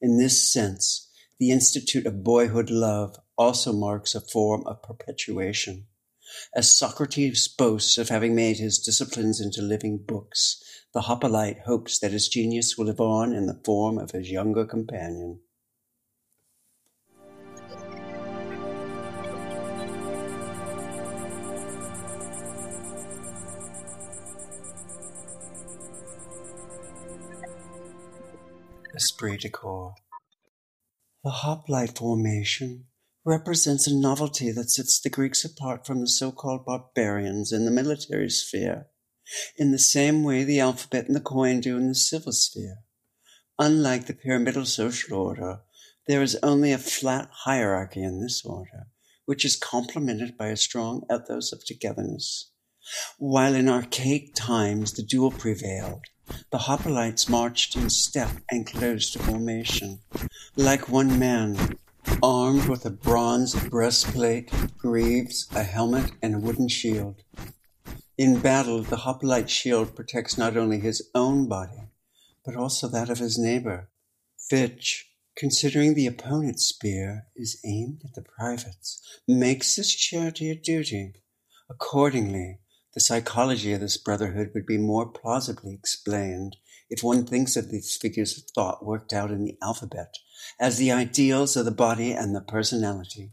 In 0.00 0.18
this 0.18 0.52
sense, 0.52 1.08
the 1.38 1.50
Institute 1.50 2.06
of 2.06 2.24
Boyhood 2.24 2.70
Love 2.70 3.16
also 3.36 3.72
marks 3.72 4.14
a 4.14 4.20
form 4.20 4.66
of 4.66 4.82
perpetuation. 4.82 5.86
As 6.54 6.76
Socrates 6.76 7.48
boasts 7.48 7.98
of 7.98 8.08
having 8.08 8.34
made 8.34 8.58
his 8.58 8.78
disciplines 8.78 9.40
into 9.40 9.62
living 9.62 9.98
books, 9.98 10.62
the 10.94 11.02
Hoplite 11.02 11.60
hopes 11.66 11.98
that 11.98 12.12
his 12.12 12.28
genius 12.28 12.76
will 12.76 12.86
live 12.86 13.00
on 13.00 13.32
in 13.32 13.46
the 13.46 13.60
form 13.64 13.98
of 13.98 14.10
his 14.10 14.30
younger 14.30 14.64
companion. 14.64 15.40
Esprit 28.94 29.38
de 29.38 29.48
corps. 29.48 29.94
The 31.24 31.30
hoplite 31.30 31.96
formation 31.96 32.86
represents 33.24 33.86
a 33.86 33.94
novelty 33.94 34.50
that 34.50 34.70
sets 34.70 35.00
the 35.00 35.10
Greeks 35.10 35.44
apart 35.44 35.86
from 35.86 36.00
the 36.00 36.08
so-called 36.08 36.64
barbarians 36.64 37.52
in 37.52 37.64
the 37.64 37.70
military 37.70 38.28
sphere, 38.30 38.86
in 39.56 39.70
the 39.70 39.78
same 39.78 40.24
way 40.24 40.42
the 40.42 40.60
alphabet 40.60 41.06
and 41.06 41.14
the 41.14 41.20
coin 41.20 41.60
do 41.60 41.76
in 41.76 41.88
the 41.88 41.94
civil 41.94 42.32
sphere. 42.32 42.78
Unlike 43.58 44.06
the 44.06 44.14
pyramidal 44.14 44.64
social 44.64 45.16
order, 45.18 45.60
there 46.08 46.22
is 46.22 46.38
only 46.42 46.72
a 46.72 46.78
flat 46.78 47.30
hierarchy 47.44 48.02
in 48.02 48.20
this 48.20 48.44
order, 48.44 48.88
which 49.24 49.44
is 49.44 49.56
complemented 49.56 50.36
by 50.36 50.48
a 50.48 50.56
strong 50.56 51.02
ethos 51.12 51.52
of 51.52 51.64
togetherness. 51.64 52.50
While 53.18 53.54
in 53.54 53.68
archaic 53.68 54.34
times 54.34 54.94
the 54.94 55.04
duel 55.04 55.30
prevailed, 55.30 56.02
the 56.50 56.58
hoplites 56.58 57.28
marched 57.28 57.76
in 57.76 57.88
step 57.88 58.30
and 58.50 58.66
closed 58.66 59.12
to 59.12 59.20
formation, 59.20 60.00
like 60.56 60.88
one 60.88 61.18
man, 61.18 61.78
armed 62.22 62.68
with 62.68 62.84
a 62.86 62.90
bronze 62.90 63.54
breastplate, 63.68 64.50
greaves, 64.78 65.48
a 65.54 65.62
helmet, 65.62 66.12
and 66.22 66.34
a 66.34 66.38
wooden 66.38 66.68
shield. 66.68 67.22
In 68.18 68.40
battle, 68.40 68.82
the 68.82 68.98
hoplite 68.98 69.50
shield 69.50 69.96
protects 69.96 70.38
not 70.38 70.56
only 70.56 70.78
his 70.78 71.10
own 71.14 71.48
body, 71.48 71.88
but 72.44 72.56
also 72.56 72.88
that 72.88 73.08
of 73.08 73.18
his 73.18 73.38
neighbor. 73.38 73.88
Fitch, 74.48 75.10
considering 75.36 75.94
the 75.94 76.06
opponent's 76.06 76.66
spear 76.66 77.26
is 77.36 77.60
aimed 77.64 78.02
at 78.04 78.14
the 78.14 78.22
privates, 78.22 79.00
makes 79.26 79.74
this 79.74 79.94
charity 79.94 80.50
a 80.50 80.54
duty. 80.54 81.14
Accordingly, 81.70 82.58
the 82.94 83.00
psychology 83.00 83.72
of 83.72 83.80
this 83.80 83.96
brotherhood 83.96 84.50
would 84.54 84.66
be 84.66 84.76
more 84.76 85.10
plausibly 85.10 85.72
explained 85.72 86.56
if 86.90 87.02
one 87.02 87.24
thinks 87.24 87.56
of 87.56 87.70
these 87.70 87.96
figures 87.96 88.36
of 88.36 88.44
thought 88.54 88.84
worked 88.84 89.14
out 89.14 89.30
in 89.30 89.44
the 89.44 89.56
alphabet 89.62 90.14
as 90.60 90.78
the 90.78 90.92
ideals 90.92 91.56
of 91.56 91.64
the 91.64 91.70
body 91.70 92.12
and 92.12 92.34
the 92.34 92.40
personality. 92.40 93.32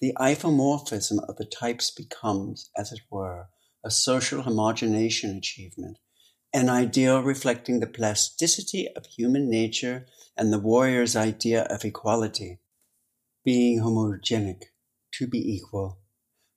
The 0.00 0.12
isomorphism 0.18 1.28
of 1.28 1.36
the 1.36 1.44
types 1.44 1.90
becomes, 1.90 2.70
as 2.76 2.92
it 2.92 3.00
were, 3.10 3.48
a 3.84 3.90
social 3.90 4.42
homogenation 4.42 5.36
achievement, 5.36 5.98
an 6.52 6.68
ideal 6.68 7.20
reflecting 7.22 7.80
the 7.80 7.86
plasticity 7.86 8.88
of 8.96 9.06
human 9.06 9.50
nature 9.50 10.06
and 10.36 10.52
the 10.52 10.58
warrior's 10.58 11.16
idea 11.16 11.64
of 11.64 11.84
equality, 11.84 12.60
being 13.44 13.80
homogenic, 13.80 14.64
to 15.12 15.26
be 15.26 15.38
equal. 15.38 15.98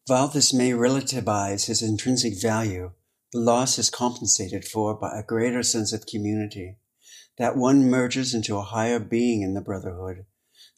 While 0.07 0.29
this 0.29 0.53
may 0.53 0.71
relativize 0.71 1.65
his 1.65 1.83
intrinsic 1.83 2.41
value, 2.41 2.91
the 3.33 3.39
loss 3.39 3.77
is 3.77 3.89
compensated 3.89 4.63
for 4.63 4.95
by 4.95 5.19
a 5.19 5.23
greater 5.23 5.63
sense 5.63 5.91
of 5.91 6.05
community, 6.05 6.77
that 7.38 7.56
one 7.56 7.89
merges 7.89 8.34
into 8.34 8.58
a 8.58 8.63
higher 8.63 9.00
being 9.00 9.41
in 9.41 9.54
the 9.54 9.62
brotherhood. 9.62 10.26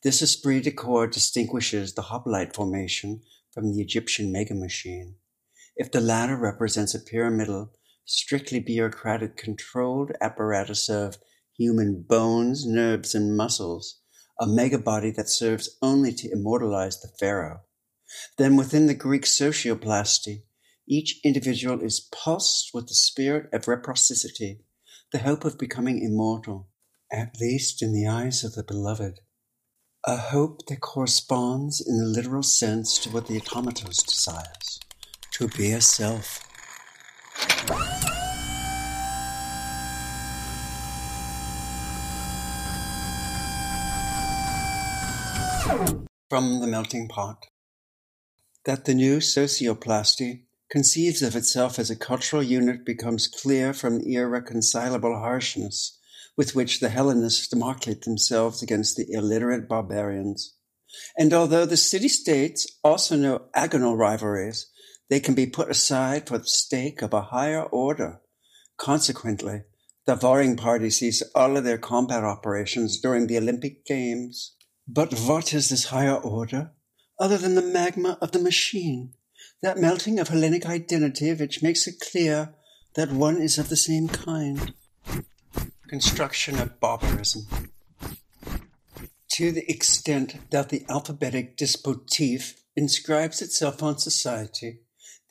This 0.03 0.21
esprit 0.21 0.61
de 0.61 0.71
corps 0.71 1.07
distinguishes 1.07 1.93
the 1.93 2.03
hoplite 2.03 2.55
formation 2.55 3.21
from 3.51 3.71
the 3.71 3.81
Egyptian 3.81 4.31
mega 4.31 4.53
machine. 4.53 5.15
If 5.75 5.91
the 5.91 6.01
latter 6.01 6.35
represents 6.35 6.93
a 6.93 6.99
pyramidal, 6.99 7.71
strictly 8.05 8.59
bureaucratic 8.59 9.37
controlled 9.37 10.11
apparatus 10.19 10.89
of 10.89 11.17
human 11.57 12.01
bones, 12.07 12.65
nerves, 12.65 13.13
and 13.13 13.35
muscles, 13.35 13.99
a 14.39 14.45
megabody 14.45 15.13
that 15.15 15.29
serves 15.29 15.77
only 15.81 16.13
to 16.13 16.31
immortalize 16.31 16.99
the 16.99 17.09
pharaoh. 17.19 17.61
Then 18.37 18.55
within 18.55 18.87
the 18.87 18.93
Greek 18.93 19.23
socioplasty, 19.23 20.43
each 20.87 21.19
individual 21.23 21.81
is 21.81 21.99
pulsed 22.11 22.71
with 22.73 22.87
the 22.87 22.95
spirit 22.95 23.49
of 23.53 23.67
reciprocity, 23.67 24.61
the 25.11 25.19
hope 25.19 25.43
of 25.43 25.57
becoming 25.57 26.03
immortal, 26.03 26.67
at 27.11 27.39
least 27.41 27.81
in 27.81 27.93
the 27.93 28.07
eyes 28.07 28.43
of 28.43 28.53
the 28.53 28.63
beloved. 28.63 29.19
A 30.05 30.17
hope 30.17 30.67
that 30.67 30.81
corresponds 30.81 31.81
in 31.85 31.97
the 31.97 32.05
literal 32.05 32.43
sense 32.43 32.99
to 32.99 33.09
what 33.09 33.25
the 33.25 33.39
automatos 33.39 34.05
desires, 34.05 34.79
to 35.31 35.47
be 35.47 35.71
a 35.71 35.81
self. 35.81 36.45
From 46.29 46.59
the 46.61 46.67
melting 46.67 47.07
pot 47.07 47.47
that 48.65 48.85
the 48.85 48.93
new 48.93 49.17
socioplasty 49.17 50.43
conceives 50.69 51.21
of 51.21 51.35
itself 51.35 51.79
as 51.79 51.89
a 51.89 51.95
cultural 51.95 52.43
unit 52.43 52.85
becomes 52.85 53.27
clear 53.27 53.73
from 53.73 53.99
the 53.99 54.15
irreconcilable 54.15 55.17
harshness 55.17 55.97
with 56.37 56.55
which 56.55 56.79
the 56.79 56.89
Hellenists 56.89 57.53
demarcate 57.53 58.03
themselves 58.03 58.63
against 58.63 58.95
the 58.95 59.11
illiterate 59.11 59.67
barbarians. 59.67 60.55
And 61.17 61.33
although 61.33 61.65
the 61.65 61.77
city-states 61.77 62.79
also 62.83 63.15
know 63.15 63.41
agonal 63.55 63.97
rivalries, 63.97 64.67
they 65.09 65.19
can 65.19 65.35
be 65.35 65.45
put 65.45 65.69
aside 65.69 66.27
for 66.27 66.37
the 66.37 66.45
stake 66.45 67.01
of 67.01 67.13
a 67.13 67.23
higher 67.23 67.63
order. 67.63 68.21
Consequently, 68.77 69.63
the 70.05 70.15
warring 70.15 70.55
party 70.55 70.89
sees 70.89 71.21
all 71.35 71.57
of 71.57 71.63
their 71.63 71.77
combat 71.77 72.23
operations 72.23 72.99
during 72.99 73.27
the 73.27 73.37
Olympic 73.37 73.85
Games. 73.85 74.55
But 74.87 75.13
what 75.13 75.53
is 75.53 75.69
this 75.69 75.85
higher 75.85 76.15
order? 76.15 76.71
other 77.19 77.37
than 77.37 77.55
the 77.55 77.61
magma 77.61 78.17
of 78.21 78.31
the 78.31 78.39
machine, 78.39 79.13
that 79.61 79.77
melting 79.77 80.19
of 80.19 80.29
Hellenic 80.29 80.65
identity 80.65 81.33
which 81.33 81.61
makes 81.61 81.87
it 81.87 81.99
clear 81.99 82.53
that 82.95 83.11
one 83.11 83.41
is 83.41 83.57
of 83.57 83.69
the 83.69 83.75
same 83.75 84.07
kind. 84.07 84.73
Construction 85.87 86.59
of 86.59 86.79
barbarism. 86.79 87.47
To 89.33 89.51
the 89.51 89.69
extent 89.71 90.51
that 90.51 90.69
the 90.69 90.85
alphabetic 90.89 91.57
dispositif 91.57 92.55
inscribes 92.75 93.41
itself 93.41 93.81
on 93.81 93.97
society, 93.97 94.79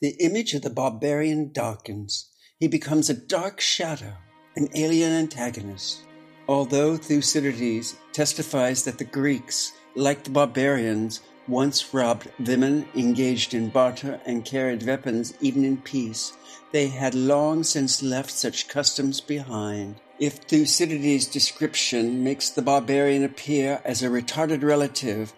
the 0.01 0.15
image 0.19 0.53
of 0.53 0.61
the 0.61 0.69
barbarian 0.69 1.51
darkens. 1.51 2.29
He 2.59 2.67
becomes 2.67 3.09
a 3.09 3.13
dark 3.13 3.59
shadow, 3.59 4.13
an 4.55 4.69
alien 4.75 5.11
antagonist. 5.11 6.03
Although 6.47 6.97
Thucydides 6.97 7.95
testifies 8.11 8.83
that 8.83 8.97
the 8.97 9.03
Greeks, 9.03 9.73
like 9.95 10.23
the 10.23 10.29
barbarians, 10.29 11.21
once 11.49 11.93
robbed 11.93 12.29
women, 12.45 12.87
engaged 12.95 13.53
in 13.53 13.69
barter, 13.69 14.19
and 14.25 14.45
carried 14.45 14.85
weapons 14.85 15.33
even 15.41 15.65
in 15.65 15.75
peace, 15.77 16.33
they 16.71 16.87
had 16.87 17.15
long 17.15 17.63
since 17.63 18.03
left 18.03 18.29
such 18.29 18.67
customs 18.67 19.19
behind. 19.19 19.95
If 20.19 20.33
Thucydides' 20.37 21.25
description 21.25 22.23
makes 22.23 22.49
the 22.49 22.61
barbarian 22.61 23.23
appear 23.23 23.81
as 23.83 24.03
a 24.03 24.09
retarded 24.09 24.63
relative, 24.63 25.33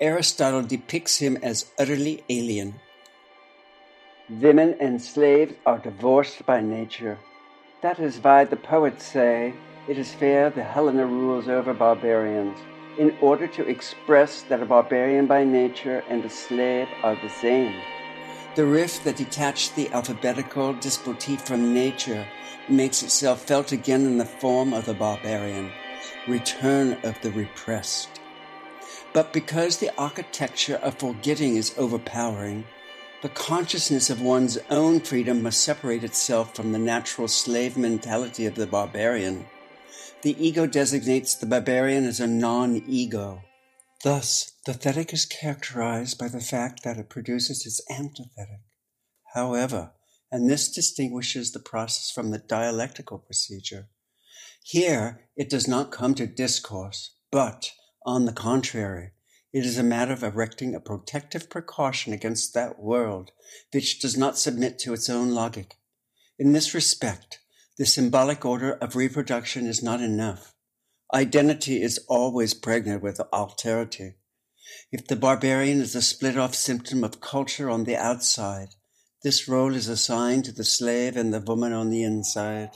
Aristotle 0.00 0.62
depicts 0.62 1.18
him 1.18 1.36
as 1.42 1.66
utterly 1.78 2.24
alien. 2.30 2.80
Women 4.30 4.76
and 4.80 5.02
slaves 5.02 5.54
are 5.66 5.78
divorced 5.78 6.46
by 6.46 6.60
nature. 6.60 7.18
That 7.82 7.98
is 7.98 8.16
why 8.18 8.44
the 8.44 8.56
poets 8.56 9.04
say, 9.04 9.52
It 9.88 9.98
is 9.98 10.14
fair 10.14 10.48
the 10.48 10.62
Helena 10.62 11.04
rules 11.04 11.48
over 11.48 11.74
barbarians 11.74 12.56
in 12.98 13.16
order 13.20 13.46
to 13.46 13.66
express 13.66 14.42
that 14.42 14.62
a 14.62 14.66
barbarian 14.66 15.26
by 15.26 15.44
nature 15.44 16.02
and 16.08 16.24
a 16.24 16.30
slave 16.30 16.88
are 17.02 17.16
the 17.16 17.28
same. 17.28 17.74
The 18.56 18.66
rift 18.66 19.04
that 19.04 19.16
detached 19.16 19.76
the 19.76 19.90
alphabetical 19.92 20.74
dispositif 20.74 21.40
from 21.40 21.72
nature 21.72 22.26
makes 22.68 23.02
itself 23.02 23.42
felt 23.42 23.72
again 23.72 24.06
in 24.06 24.18
the 24.18 24.24
form 24.24 24.72
of 24.72 24.86
the 24.86 24.94
barbarian, 24.94 25.70
return 26.26 26.98
of 27.04 27.20
the 27.22 27.30
repressed. 27.30 28.20
But 29.12 29.32
because 29.32 29.78
the 29.78 29.92
architecture 29.96 30.76
of 30.76 30.98
forgetting 30.98 31.56
is 31.56 31.74
overpowering, 31.76 32.64
the 33.22 33.28
consciousness 33.28 34.08
of 34.08 34.22
one's 34.22 34.58
own 34.70 35.00
freedom 35.00 35.42
must 35.42 35.60
separate 35.60 36.04
itself 36.04 36.54
from 36.54 36.72
the 36.72 36.78
natural 36.78 37.28
slave 37.28 37.76
mentality 37.76 38.46
of 38.46 38.54
the 38.54 38.66
barbarian. 38.66 39.46
The 40.22 40.36
ego 40.38 40.66
designates 40.66 41.34
the 41.34 41.46
barbarian 41.46 42.04
as 42.04 42.20
a 42.20 42.26
non-ego. 42.26 43.42
Thus, 44.04 44.52
the 44.66 44.72
thetic 44.72 45.14
is 45.14 45.24
characterized 45.24 46.18
by 46.18 46.28
the 46.28 46.42
fact 46.42 46.82
that 46.84 46.98
it 46.98 47.08
produces 47.08 47.64
its 47.64 47.80
antithetic. 47.90 48.60
However, 49.32 49.92
and 50.30 50.48
this 50.48 50.70
distinguishes 50.70 51.52
the 51.52 51.58
process 51.58 52.10
from 52.10 52.30
the 52.30 52.38
dialectical 52.38 53.18
procedure. 53.18 53.88
Here, 54.62 55.28
it 55.36 55.48
does 55.48 55.66
not 55.66 55.90
come 55.90 56.14
to 56.16 56.26
discourse, 56.26 57.16
but, 57.30 57.72
on 58.04 58.26
the 58.26 58.32
contrary, 58.32 59.12
it 59.54 59.64
is 59.64 59.78
a 59.78 59.82
matter 59.82 60.12
of 60.12 60.22
erecting 60.22 60.74
a 60.74 60.80
protective 60.80 61.48
precaution 61.48 62.12
against 62.12 62.52
that 62.52 62.78
world 62.78 63.32
which 63.72 64.00
does 64.00 64.18
not 64.18 64.38
submit 64.38 64.78
to 64.80 64.92
its 64.92 65.08
own 65.08 65.30
logic. 65.30 65.76
In 66.38 66.52
this 66.52 66.74
respect, 66.74 67.40
the 67.80 67.86
symbolic 67.86 68.44
order 68.44 68.72
of 68.72 68.94
reproduction 68.94 69.64
is 69.64 69.82
not 69.82 70.02
enough. 70.02 70.52
Identity 71.14 71.80
is 71.80 72.04
always 72.08 72.52
pregnant 72.52 73.02
with 73.02 73.22
alterity. 73.32 74.16
If 74.92 75.06
the 75.06 75.16
barbarian 75.16 75.80
is 75.80 75.94
a 75.94 76.02
split 76.02 76.36
off 76.36 76.54
symptom 76.54 77.02
of 77.02 77.22
culture 77.22 77.70
on 77.70 77.84
the 77.84 77.96
outside, 77.96 78.74
this 79.22 79.48
role 79.48 79.74
is 79.74 79.88
assigned 79.88 80.44
to 80.44 80.52
the 80.52 80.62
slave 80.62 81.16
and 81.16 81.32
the 81.32 81.40
woman 81.40 81.72
on 81.72 81.88
the 81.88 82.02
inside. 82.02 82.72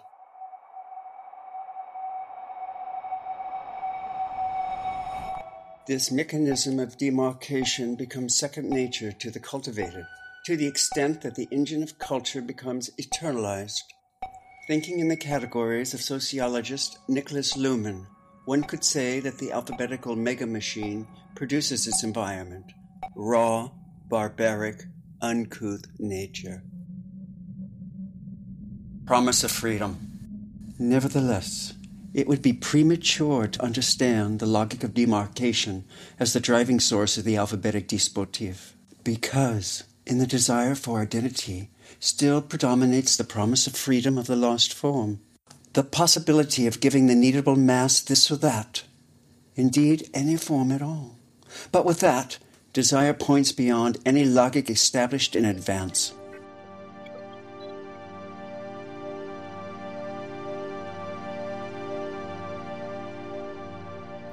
This 5.87 6.11
mechanism 6.11 6.81
of 6.81 6.97
demarcation 6.97 7.95
becomes 7.95 8.39
second 8.39 8.71
nature 8.71 9.13
to 9.13 9.31
the 9.31 9.39
cultivated, 9.39 10.07
to 10.47 10.57
the 10.57 10.67
extent 10.67 11.21
that 11.21 11.35
the 11.35 11.49
engine 11.51 11.83
of 11.83 11.99
culture 11.99 12.41
becomes 12.41 12.89
eternalized. 12.99 13.83
Thinking 14.67 14.99
in 14.99 15.09
the 15.09 15.17
categories 15.17 15.93
of 15.93 16.01
sociologist 16.01 16.99
Niklas 17.07 17.55
Luhmann, 17.55 18.07
one 18.47 18.63
could 18.63 18.83
say 18.83 19.21
that 19.21 19.37
the 19.37 19.53
alphabetical 19.53 20.17
megamachine 20.17 21.07
produces 21.35 21.87
its 21.87 22.03
environment 22.03 22.73
raw, 23.15 23.71
barbaric, 24.09 24.85
uncouth 25.21 25.85
nature. 25.99 26.63
promise 29.07 29.45
of 29.45 29.51
freedom. 29.51 29.99
Nevertheless, 30.79 31.75
it 32.15 32.27
would 32.27 32.41
be 32.41 32.55
premature 32.55 33.47
to 33.47 33.63
understand 33.63 34.39
the 34.39 34.47
logic 34.47 34.83
of 34.83 34.95
demarcation 34.95 35.85
as 36.19 36.33
the 36.33 36.41
driving 36.41 36.81
source 36.81 37.19
of 37.19 37.25
the 37.25 37.37
alphabetic 37.37 37.87
dispositif, 37.87 38.73
because 39.05 39.85
in 40.07 40.19
the 40.19 40.27
desire 40.27 40.75
for 40.75 41.03
identity 41.03 41.69
still 42.01 42.43
predominates 42.43 43.17
the 43.17 43.25
promise 43.25 43.67
of 43.67 43.77
freedom 43.77 44.19
of 44.19 44.27
the 44.27 44.37
lost 44.37 44.73
form, 44.73 45.21
the 45.73 45.85
possibility 45.85 46.67
of 46.67 46.81
giving 46.81 47.07
the 47.07 47.15
needable 47.15 47.57
mass 47.57 48.01
this 48.01 48.31
or 48.31 48.37
that, 48.37 48.83
indeed 49.57 50.09
any 50.15 50.37
form 50.37 50.71
at 50.71 50.83
all. 50.83 51.17
But 51.73 51.85
with 51.85 52.01
that, 52.01 52.39
desire 52.73 53.15
points 53.15 53.53
beyond 53.53 53.99
any 54.05 54.25
logic 54.25 54.69
established 54.69 55.37
in 55.37 55.45
advance. 55.45 56.13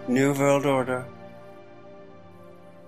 New 0.08 0.34
World 0.34 0.65
Order. 0.65 1.06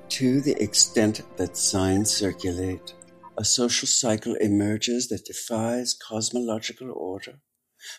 To 0.10 0.42
the 0.42 0.62
extent 0.62 1.22
that 1.38 1.56
signs 1.56 2.12
circulate, 2.12 2.94
a 3.38 3.44
social 3.44 3.88
cycle 3.88 4.36
emerges 4.36 5.08
that 5.08 5.26
defies 5.26 5.96
cosmological 5.96 6.92
order. 6.92 7.40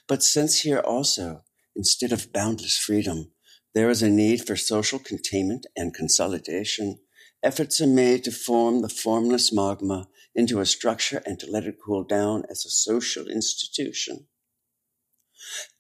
But 0.07 0.23
since 0.23 0.61
here 0.61 0.79
also, 0.79 1.43
instead 1.75 2.13
of 2.13 2.33
boundless 2.33 2.79
freedom, 2.79 3.33
there 3.75 3.91
is 3.91 4.03
a 4.03 4.09
need 4.09 4.47
for 4.47 4.57
social 4.57 4.99
containment 4.99 5.67
and 5.77 5.93
consolidation, 5.93 7.01
efforts 7.43 7.81
are 7.81 7.87
made 7.87 8.25
to 8.25 8.31
form 8.31 8.83
the 8.83 8.89
formless 8.89 9.53
magma 9.53 10.09
into 10.35 10.61
a 10.61 10.67
structure 10.67 11.23
and 11.27 11.39
to 11.41 11.51
let 11.51 11.65
it 11.65 11.79
cool 11.85 12.05
down 12.05 12.45
as 12.49 12.65
a 12.65 12.71
social 12.71 13.27
institution. 13.27 14.27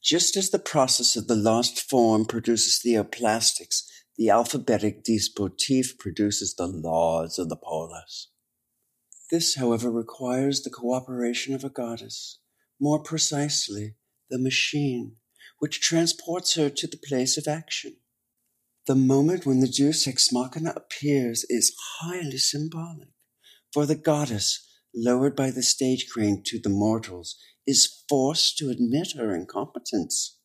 Just 0.03 0.37
as 0.37 0.51
the 0.51 0.59
process 0.59 1.17
of 1.17 1.29
the 1.29 1.37
lost 1.37 1.81
form 1.89 2.27
produces 2.27 2.83
theoplastics, 2.85 3.85
the 4.17 4.31
alphabetic 4.31 5.05
dispositif 5.05 5.99
produces 5.99 6.55
the 6.55 6.67
laws 6.67 7.39
of 7.39 7.49
the 7.49 7.57
polis. 7.57 8.29
This, 9.35 9.57
however, 9.57 9.91
requires 9.91 10.63
the 10.63 10.71
cooperation 10.71 11.57
of 11.57 11.65
a 11.65 11.69
goddess, 11.69 12.39
more 12.81 13.03
precisely, 13.03 13.97
the 14.31 14.39
machine, 14.39 15.17
which 15.59 15.81
transports 15.81 16.55
her 16.55 16.71
to 16.71 16.87
the 16.87 17.01
place 17.05 17.37
of 17.37 17.49
action. 17.49 17.97
The 18.87 18.95
moment 18.95 19.45
when 19.45 19.59
the 19.59 19.67
Deus 19.67 20.07
ex 20.07 20.31
machina 20.31 20.73
appears 20.77 21.45
is 21.49 21.75
highly 21.99 22.39
symbolic, 22.39 23.09
for 23.73 23.87
the 23.87 23.97
goddess, 23.97 24.65
lowered 24.95 25.35
by 25.35 25.51
the 25.51 25.65
stage 25.65 26.07
crane 26.09 26.45
to 26.47 26.61
the 26.61 26.69
mortals, 26.69 27.37
is 27.67 28.05
forced 28.09 28.57
to 28.59 28.71
admit 28.71 29.15
her 29.17 29.35
incompetence. 29.35 30.39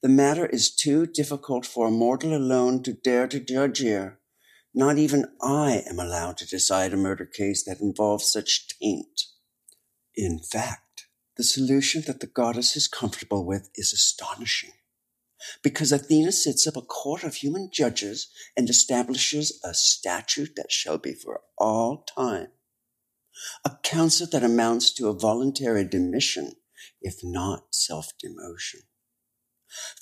The 0.00 0.08
matter 0.08 0.46
is 0.46 0.74
too 0.74 1.04
difficult 1.04 1.66
for 1.66 1.88
a 1.88 1.90
mortal 1.90 2.34
alone 2.34 2.82
to 2.84 2.94
dare 2.94 3.28
to 3.28 3.38
judge 3.38 3.80
here. 3.80 4.19
Not 4.74 4.98
even 4.98 5.26
I 5.42 5.82
am 5.88 5.98
allowed 5.98 6.36
to 6.38 6.46
decide 6.46 6.92
a 6.92 6.96
murder 6.96 7.26
case 7.26 7.64
that 7.64 7.80
involves 7.80 8.30
such 8.30 8.68
taint. 8.80 9.22
In 10.14 10.38
fact, 10.38 11.06
the 11.36 11.44
solution 11.44 12.02
that 12.06 12.20
the 12.20 12.26
goddess 12.26 12.76
is 12.76 12.86
comfortable 12.86 13.44
with 13.44 13.70
is 13.74 13.92
astonishing. 13.92 14.72
Because 15.62 15.90
Athena 15.90 16.32
sits 16.32 16.66
up 16.66 16.76
a 16.76 16.82
court 16.82 17.24
of 17.24 17.36
human 17.36 17.70
judges 17.72 18.28
and 18.56 18.68
establishes 18.68 19.58
a 19.64 19.72
statute 19.72 20.54
that 20.56 20.70
shall 20.70 20.98
be 20.98 21.14
for 21.14 21.40
all 21.56 22.04
time. 22.04 22.48
A 23.64 23.72
council 23.82 24.26
that 24.32 24.44
amounts 24.44 24.92
to 24.94 25.08
a 25.08 25.18
voluntary 25.18 25.84
demission 25.84 26.52
if 27.00 27.20
not 27.22 27.74
self 27.74 28.12
demotion. 28.22 28.82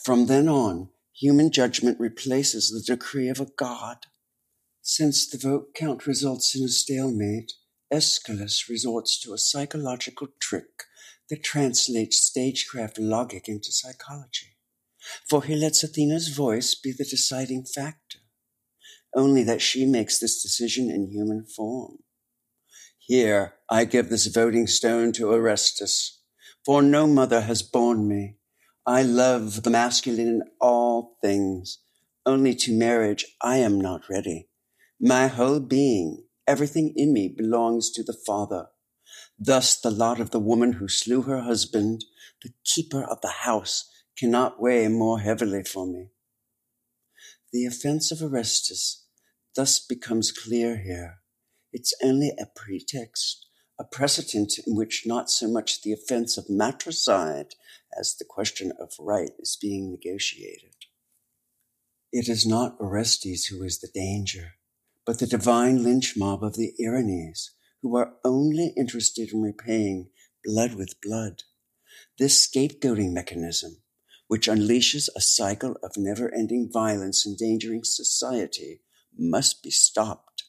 From 0.03 0.27
then 0.27 0.49
on, 0.49 0.91
human 1.13 1.51
judgment 1.53 2.01
replaces 2.01 2.71
the 2.71 2.95
decree 2.95 3.29
of 3.29 3.41
a 3.41 3.47
god. 3.57 4.07
Since 4.91 5.29
the 5.29 5.37
vote 5.37 5.75
count 5.75 6.07
results 6.07 6.57
in 6.57 6.65
a 6.65 6.69
stalemate, 6.69 7.53
Aeschylus 7.93 8.71
resorts 8.71 9.21
to 9.21 9.35
a 9.35 9.39
psychological 9.39 10.29
trick 10.41 10.85
that 11.29 11.45
translates 11.45 12.23
stagecraft 12.23 12.99
logic 12.99 13.51
into 13.51 13.71
psychology. 13.71 14.57
For 15.29 15.45
he 15.45 15.57
lets 15.57 15.85
Athena's 15.85 16.29
voice 16.29 16.75
be 16.75 16.91
the 16.91 17.05
deciding 17.05 17.67
factor, 17.67 18.21
only 19.15 19.45
that 19.45 19.61
she 19.61 19.85
makes 19.85 20.19
this 20.19 20.43
decision 20.43 20.91
in 20.91 21.11
human 21.11 21.45
form. 21.45 21.99
Here, 22.97 23.57
I 23.69 23.85
give 23.85 24.09
this 24.09 24.27
voting 24.29 24.67
stone 24.67 25.13
to 25.13 25.31
Orestes 25.31 26.23
for 26.65 26.81
no 26.81 27.07
mother 27.07 27.43
has 27.43 27.61
borne 27.61 28.09
me. 28.09 28.37
I 28.87 29.03
love 29.03 29.65
the 29.65 29.71
masculine 29.71 30.29
in 30.29 30.43
all 30.63 31.19
things. 31.21 31.79
Only 32.25 32.55
to 32.55 32.73
marriage 32.73 33.27
I 33.43 33.59
am 33.59 33.79
not 33.79 34.09
ready. 34.09 34.49
My 35.01 35.29
whole 35.29 35.61
being, 35.61 36.25
everything 36.47 36.93
in 36.97 37.13
me 37.13 37.29
belongs 37.29 37.91
to 37.93 38.03
the 38.03 38.17
Father. 38.27 38.67
Thus 39.39 39.79
the 39.81 39.91
lot 39.91 40.21
of 40.21 40.31
the 40.31 40.41
woman 40.41 40.75
who 40.75 40.89
slew 40.89 41.23
her 41.23 41.43
husband, 41.43 42.05
the 42.43 42.53
keeper 42.65 43.05
of 43.05 43.21
the 43.21 43.29
house, 43.43 43.91
cannot 44.19 44.61
weigh 44.61 44.89
more 44.89 45.21
heavily 45.21 45.63
for 45.63 45.87
me. 45.87 46.09
The 47.53 47.67
offense 47.67 48.11
of 48.11 48.23
Orestes 48.23 49.05
thus 49.55 49.79
becomes 49.79 50.33
clear 50.33 50.77
here. 50.77 51.19
It's 51.73 51.95
only 52.03 52.33
a 52.39 52.47
pretext 52.47 53.47
a 53.79 53.85
precedent 53.85 54.55
in 54.67 54.75
which 54.75 55.05
not 55.07 55.31
so 55.31 55.47
much 55.47 55.83
the 55.83 55.93
offense 55.93 56.37
of 56.37 56.51
matricide 56.51 57.55
as 57.99 58.17
the 58.17 58.25
question 58.25 58.73
of 58.81 58.93
right 58.99 59.31
is 59.39 59.57
being 59.61 59.91
negotiated. 59.91 60.75
It 62.13 62.29
is 62.29 62.47
not 62.47 62.77
Orestes 62.81 63.47
who 63.47 63.63
is 63.63 63.79
the 63.79 63.89
danger, 63.95 64.55
but 65.09 65.21
the 65.21 65.27
divine 65.27 65.83
lynch 65.83 66.19
mob 66.19 66.45
of 66.45 66.57
the 66.57 66.75
Erinyes, 66.79 67.53
who 67.81 67.97
are 67.97 68.17
only 68.27 68.75
interested 68.77 69.33
in 69.33 69.41
repaying 69.41 70.11
blood 70.45 70.75
with 70.75 71.01
blood. 71.01 71.45
This 72.19 72.47
scapegoating 72.47 73.15
mechanism, 73.15 73.79
which 74.27 74.49
unleashes 74.49 75.09
a 75.17 75.23
cycle 75.23 75.79
of 75.83 75.93
never 75.97 76.31
ending 76.35 76.69
violence 76.71 77.25
endangering 77.27 77.85
society, 77.85 78.83
must 79.19 79.63
be 79.63 79.71
stopped. 79.71 80.45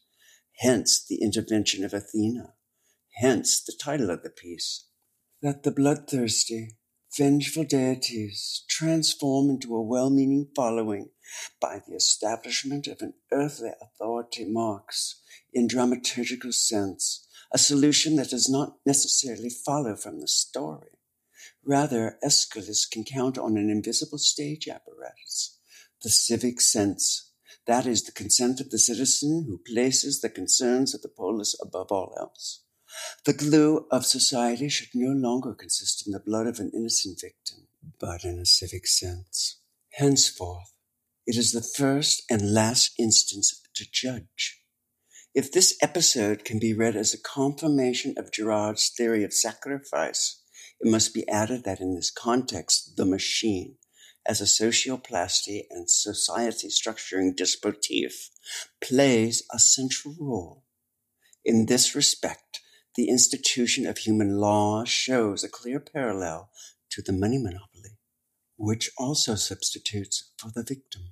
Hence 0.57 1.05
the 1.07 1.21
intervention 1.21 1.85
of 1.85 1.93
Athena 1.93 2.55
hence 3.15 3.63
the 3.63 3.77
title 3.81 4.09
of 4.09 4.23
the 4.23 4.29
piece, 4.29 4.87
that 5.41 5.63
the 5.63 5.71
bloodthirsty, 5.71 6.77
vengeful 7.17 7.63
deities 7.63 8.65
transform 8.67 9.49
into 9.49 9.73
a 9.73 9.81
well 9.81 10.09
meaning 10.09 10.49
following 10.53 11.11
by 11.61 11.81
the 11.87 11.95
establishment 11.95 12.87
of 12.87 13.01
an 13.01 13.13
earthly 13.31 13.71
authority 13.81 14.45
marks, 14.45 15.21
in 15.53 15.67
dramaturgical 15.67 16.53
sense, 16.53 17.27
a 17.51 17.57
solution 17.57 18.15
that 18.15 18.29
does 18.29 18.49
not 18.49 18.77
necessarily 18.85 19.49
follow 19.49 19.95
from 19.95 20.19
the 20.19 20.27
story. 20.27 20.99
Rather, 21.65 22.17
Aeschylus 22.23 22.85
can 22.85 23.03
count 23.03 23.37
on 23.37 23.57
an 23.57 23.69
invisible 23.69 24.17
stage 24.17 24.67
apparatus, 24.67 25.57
the 26.01 26.09
civic 26.09 26.61
sense, 26.61 27.31
that 27.69 27.85
is, 27.85 28.03
the 28.03 28.11
consent 28.11 28.59
of 28.59 28.71
the 28.71 28.79
citizen 28.79 29.45
who 29.47 29.59
places 29.59 30.21
the 30.21 30.29
concerns 30.29 30.95
of 30.95 31.01
the 31.03 31.09
polis 31.09 31.55
above 31.61 31.91
all 31.91 32.15
else. 32.19 32.63
The 33.25 33.33
glue 33.33 33.85
of 33.91 34.05
society 34.05 34.69
should 34.69 34.89
no 34.95 35.11
longer 35.11 35.53
consist 35.53 36.07
in 36.07 36.13
the 36.13 36.19
blood 36.19 36.47
of 36.47 36.59
an 36.59 36.71
innocent 36.73 37.21
victim, 37.21 37.67
but 37.99 38.23
in 38.23 38.39
a 38.39 38.45
civic 38.45 38.87
sense. 38.87 39.59
Henceforth, 39.91 40.73
it 41.29 41.37
is 41.37 41.51
the 41.51 41.61
first 41.61 42.23
and 42.27 42.55
last 42.55 42.91
instance 42.97 43.61
to 43.75 43.85
judge. 43.91 44.63
If 45.35 45.51
this 45.51 45.77
episode 45.79 46.43
can 46.43 46.57
be 46.57 46.73
read 46.73 46.95
as 46.95 47.13
a 47.13 47.21
confirmation 47.21 48.15
of 48.17 48.31
Girard's 48.31 48.89
theory 48.89 49.23
of 49.23 49.31
sacrifice, 49.31 50.41
it 50.79 50.89
must 50.89 51.13
be 51.13 51.29
added 51.29 51.65
that 51.65 51.81
in 51.81 51.93
this 51.93 52.09
context, 52.09 52.97
the 52.97 53.05
machine, 53.05 53.75
as 54.25 54.41
a 54.41 54.45
socioplasty 54.45 55.65
and 55.69 55.87
society 55.87 56.67
structuring 56.67 57.35
dispositif, 57.35 58.29
plays 58.81 59.43
a 59.53 59.59
central 59.59 60.15
role. 60.19 60.63
In 61.45 61.67
this 61.67 61.93
respect, 61.93 62.59
the 62.95 63.07
institution 63.07 63.85
of 63.85 63.99
human 63.99 64.39
law 64.39 64.83
shows 64.83 65.43
a 65.43 65.47
clear 65.47 65.79
parallel 65.79 66.49
to 66.89 67.03
the 67.03 67.13
money 67.13 67.37
monopoly, 67.37 67.99
which 68.57 68.89
also 68.97 69.35
substitutes 69.35 70.31
for 70.39 70.49
the 70.55 70.63
victim. 70.63 71.11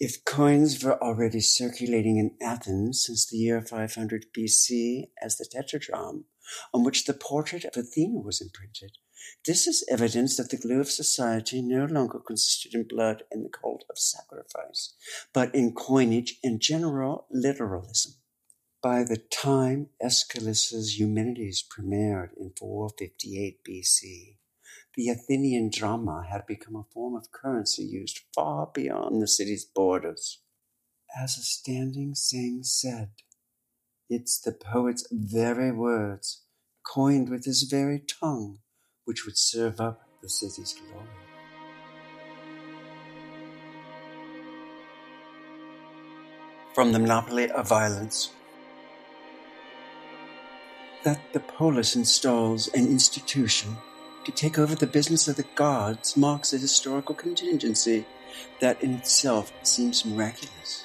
If 0.00 0.24
coins 0.24 0.82
were 0.82 1.00
already 1.00 1.40
circulating 1.40 2.16
in 2.18 2.36
Athens 2.42 3.04
since 3.06 3.26
the 3.26 3.36
year 3.36 3.62
500 3.62 4.26
BC 4.36 5.10
as 5.22 5.36
the 5.36 5.44
tetradrachm, 5.44 6.24
on 6.72 6.82
which 6.82 7.04
the 7.04 7.14
portrait 7.14 7.64
of 7.64 7.76
Athena 7.76 8.18
was 8.18 8.40
imprinted, 8.40 8.98
this 9.46 9.68
is 9.68 9.86
evidence 9.88 10.36
that 10.36 10.50
the 10.50 10.56
glue 10.56 10.80
of 10.80 10.90
society 10.90 11.62
no 11.62 11.84
longer 11.84 12.18
consisted 12.18 12.74
in 12.74 12.88
blood 12.88 13.22
and 13.30 13.44
the 13.44 13.48
cult 13.48 13.84
of 13.88 13.96
sacrifice, 13.96 14.94
but 15.32 15.54
in 15.54 15.72
coinage 15.72 16.38
and 16.42 16.60
general 16.60 17.26
literalism. 17.30 18.14
By 18.82 19.04
the 19.04 19.16
time 19.16 19.90
Aeschylus's 20.02 20.98
Eumenides 20.98 21.62
premiered 21.62 22.30
in 22.36 22.52
458 22.58 23.60
BC, 23.64 24.38
the 24.96 25.08
Athenian 25.08 25.70
drama 25.70 26.24
had 26.30 26.46
become 26.46 26.76
a 26.76 26.86
form 26.92 27.16
of 27.16 27.32
currency 27.32 27.82
used 27.82 28.20
far 28.34 28.70
beyond 28.72 29.20
the 29.20 29.26
city's 29.26 29.64
borders. 29.64 30.40
As 31.20 31.36
a 31.36 31.42
standing 31.42 32.14
saying 32.14 32.60
said, 32.62 33.10
it's 34.08 34.38
the 34.38 34.52
poet's 34.52 35.06
very 35.10 35.72
words, 35.72 36.42
coined 36.86 37.28
with 37.28 37.44
his 37.44 37.64
very 37.64 37.98
tongue, 37.98 38.58
which 39.04 39.24
would 39.24 39.36
serve 39.36 39.80
up 39.80 40.02
the 40.22 40.28
city's 40.28 40.74
glory. 40.74 41.08
From 46.74 46.92
the 46.92 46.98
Monopoly 46.98 47.50
of 47.50 47.68
Violence 47.68 48.30
That 51.04 51.20
the 51.32 51.40
polis 51.40 51.96
installs 51.96 52.68
an 52.68 52.86
institution 52.86 53.76
to 54.24 54.32
take 54.32 54.58
over 54.58 54.74
the 54.74 54.86
business 54.86 55.28
of 55.28 55.36
the 55.36 55.44
gods 55.54 56.16
marks 56.16 56.52
a 56.52 56.58
historical 56.58 57.14
contingency 57.14 58.06
that 58.60 58.82
in 58.82 58.94
itself 58.94 59.52
seems 59.62 60.04
miraculous. 60.04 60.84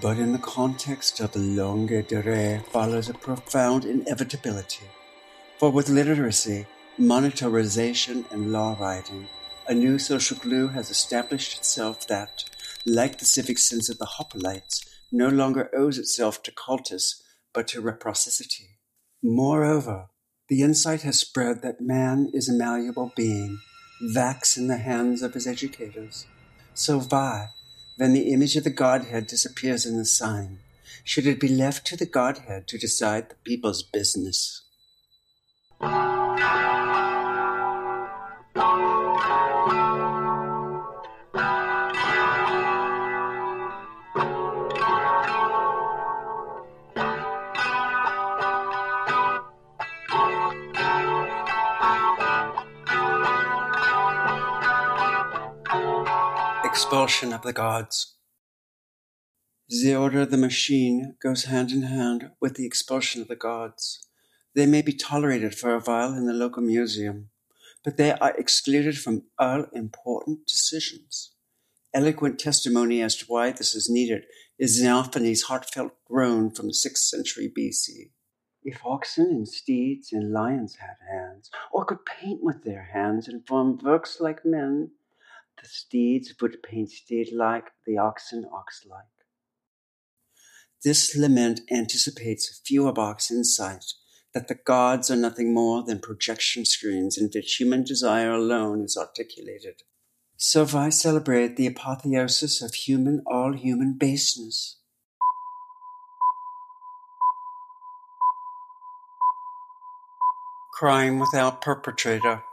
But 0.00 0.18
in 0.18 0.32
the 0.32 0.38
context 0.38 1.20
of 1.20 1.32
the 1.32 1.38
longue 1.38 1.88
durée 1.88 2.64
follows 2.66 3.08
a 3.08 3.14
profound 3.14 3.84
inevitability. 3.84 4.84
For 5.58 5.70
with 5.70 5.88
literacy, 5.88 6.66
monetarization, 6.98 8.30
and 8.30 8.52
law 8.52 8.76
writing, 8.78 9.28
a 9.66 9.74
new 9.74 9.98
social 9.98 10.36
glue 10.36 10.68
has 10.68 10.90
established 10.90 11.58
itself 11.58 12.06
that, 12.08 12.44
like 12.84 13.18
the 13.18 13.24
civic 13.24 13.58
sense 13.58 13.88
of 13.88 13.98
the 13.98 14.06
Hoplites, 14.18 14.86
no 15.10 15.28
longer 15.28 15.70
owes 15.74 15.98
itself 15.98 16.42
to 16.42 16.52
cultus, 16.52 17.22
but 17.52 17.66
to 17.68 17.80
reciprocity. 17.80 18.78
Moreover, 19.22 20.10
the 20.48 20.62
insight 20.62 21.02
has 21.02 21.20
spread 21.20 21.60
that 21.62 21.80
man 21.80 22.30
is 22.32 22.48
a 22.48 22.52
malleable 22.52 23.12
being, 23.14 23.58
vax 24.02 24.56
in 24.56 24.66
the 24.66 24.78
hands 24.78 25.22
of 25.22 25.34
his 25.34 25.46
educators. 25.46 26.26
So 26.72 27.00
why, 27.00 27.48
then 27.98 28.14
the 28.14 28.32
image 28.32 28.56
of 28.56 28.64
the 28.64 28.70
Godhead 28.70 29.26
disappears 29.26 29.84
in 29.84 29.98
the 29.98 30.06
sign, 30.06 30.60
should 31.04 31.26
it 31.26 31.40
be 31.40 31.48
left 31.48 31.86
to 31.88 31.96
the 31.96 32.06
Godhead 32.06 32.66
to 32.68 32.78
decide 32.78 33.28
the 33.28 33.36
people's 33.44 33.82
business? 33.82 34.62
Expulsion 56.88 57.34
of 57.34 57.42
the 57.42 57.52
gods. 57.52 58.14
The 59.68 59.94
order 59.94 60.22
of 60.22 60.30
the 60.30 60.38
machine 60.38 61.16
goes 61.22 61.44
hand 61.44 61.70
in 61.70 61.82
hand 61.82 62.30
with 62.40 62.54
the 62.54 62.64
expulsion 62.64 63.20
of 63.20 63.28
the 63.28 63.36
gods. 63.36 64.08
They 64.54 64.64
may 64.64 64.80
be 64.80 64.94
tolerated 64.94 65.54
for 65.54 65.74
a 65.74 65.80
while 65.80 66.14
in 66.14 66.24
the 66.24 66.32
local 66.32 66.62
museum, 66.62 67.28
but 67.84 67.98
they 67.98 68.12
are 68.12 68.34
excluded 68.38 68.96
from 68.96 69.24
all 69.38 69.66
important 69.74 70.46
decisions. 70.46 71.34
Eloquent 71.92 72.38
testimony 72.38 73.02
as 73.02 73.16
to 73.16 73.26
why 73.26 73.50
this 73.52 73.74
is 73.74 73.90
needed 73.90 74.22
is 74.58 74.80
Xenophanes' 74.80 75.42
heartfelt 75.42 75.92
groan 76.06 76.50
from 76.50 76.68
the 76.68 76.72
6th 76.72 76.96
century 76.96 77.52
BC. 77.54 78.12
If 78.64 78.80
oxen 78.82 79.26
and 79.26 79.46
steeds 79.46 80.10
and 80.10 80.32
lions 80.32 80.76
had 80.76 80.96
hands, 81.06 81.50
or 81.70 81.84
could 81.84 82.06
paint 82.06 82.42
with 82.42 82.64
their 82.64 82.88
hands 82.94 83.28
and 83.28 83.46
form 83.46 83.76
works 83.76 84.20
like 84.20 84.46
men, 84.46 84.92
the 85.60 85.68
steeds 85.68 86.34
would 86.40 86.62
paint 86.62 86.90
steed 86.90 87.32
like, 87.32 87.66
the 87.86 87.98
oxen 87.98 88.44
ox 88.52 88.82
like. 88.88 89.04
This 90.84 91.16
lament 91.16 91.60
anticipates 91.70 92.60
Feuerbach's 92.64 93.30
insight 93.30 93.84
that 94.34 94.48
the 94.48 94.54
gods 94.54 95.10
are 95.10 95.16
nothing 95.16 95.52
more 95.52 95.82
than 95.82 95.98
projection 95.98 96.64
screens 96.64 97.18
in 97.18 97.30
which 97.34 97.56
human 97.56 97.82
desire 97.82 98.30
alone 98.30 98.82
is 98.84 98.96
articulated. 98.96 99.82
So 100.36 100.64
I 100.74 100.90
celebrate 100.90 101.56
the 101.56 101.66
apotheosis 101.66 102.62
of 102.62 102.74
human, 102.74 103.24
all 103.26 103.54
human 103.54 103.94
baseness. 103.98 104.76
Crime 110.74 111.18
without 111.18 111.60
perpetrator. 111.60 112.44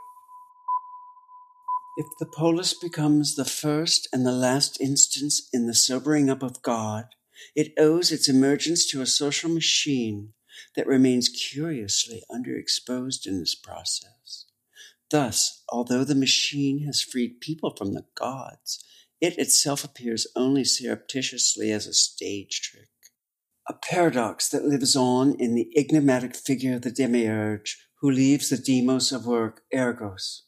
If 1.98 2.08
the 2.20 2.26
polis 2.26 2.74
becomes 2.74 3.36
the 3.36 3.46
first 3.46 4.10
and 4.12 4.26
the 4.26 4.34
last 4.34 4.82
instance 4.82 5.48
in 5.54 5.66
the 5.66 5.74
sobering 5.74 6.30
up 6.30 6.43
of 6.43 6.62
God, 6.62 7.06
it 7.56 7.72
owes 7.78 8.12
its 8.12 8.28
emergence 8.28 8.86
to 8.91 9.02
a 9.02 9.06
social 9.06 9.50
machine 9.50 10.34
that 10.76 10.88
remains 10.88 11.30
curiously 11.30 12.22
underexposed 12.30 13.26
in 13.26 13.39
this 13.39 13.56
process. 13.56 14.46
Thus, 15.10 15.64
although 15.70 16.04
the 16.04 16.16
machine 16.16 16.86
has 16.86 17.02
freed 17.02 17.39
people 17.39 17.74
from 17.78 17.93
the 17.93 18.06
gods, 18.14 18.84
it 19.22 19.38
itself 19.38 19.86
appears 19.86 20.28
only 20.36 20.66
surreptitiously 20.66 21.72
as 21.72 21.88
a 21.88 21.93
stage 21.93 22.60
trick. 22.62 22.89
A 23.70 23.74
paradox 23.74 24.50
that 24.50 24.66
lives 24.66 24.98
on 24.98 25.36
in 25.39 25.56
the 25.56 25.72
enigmatic 25.78 26.36
figure 26.36 26.76
of 26.76 26.82
the 26.82 26.91
demiurge 26.91 27.78
who 28.02 28.12
leaves 28.12 28.50
the 28.50 28.58
demos 28.58 29.14
of 29.14 29.26
work, 29.26 29.62
ergos, 29.74 30.41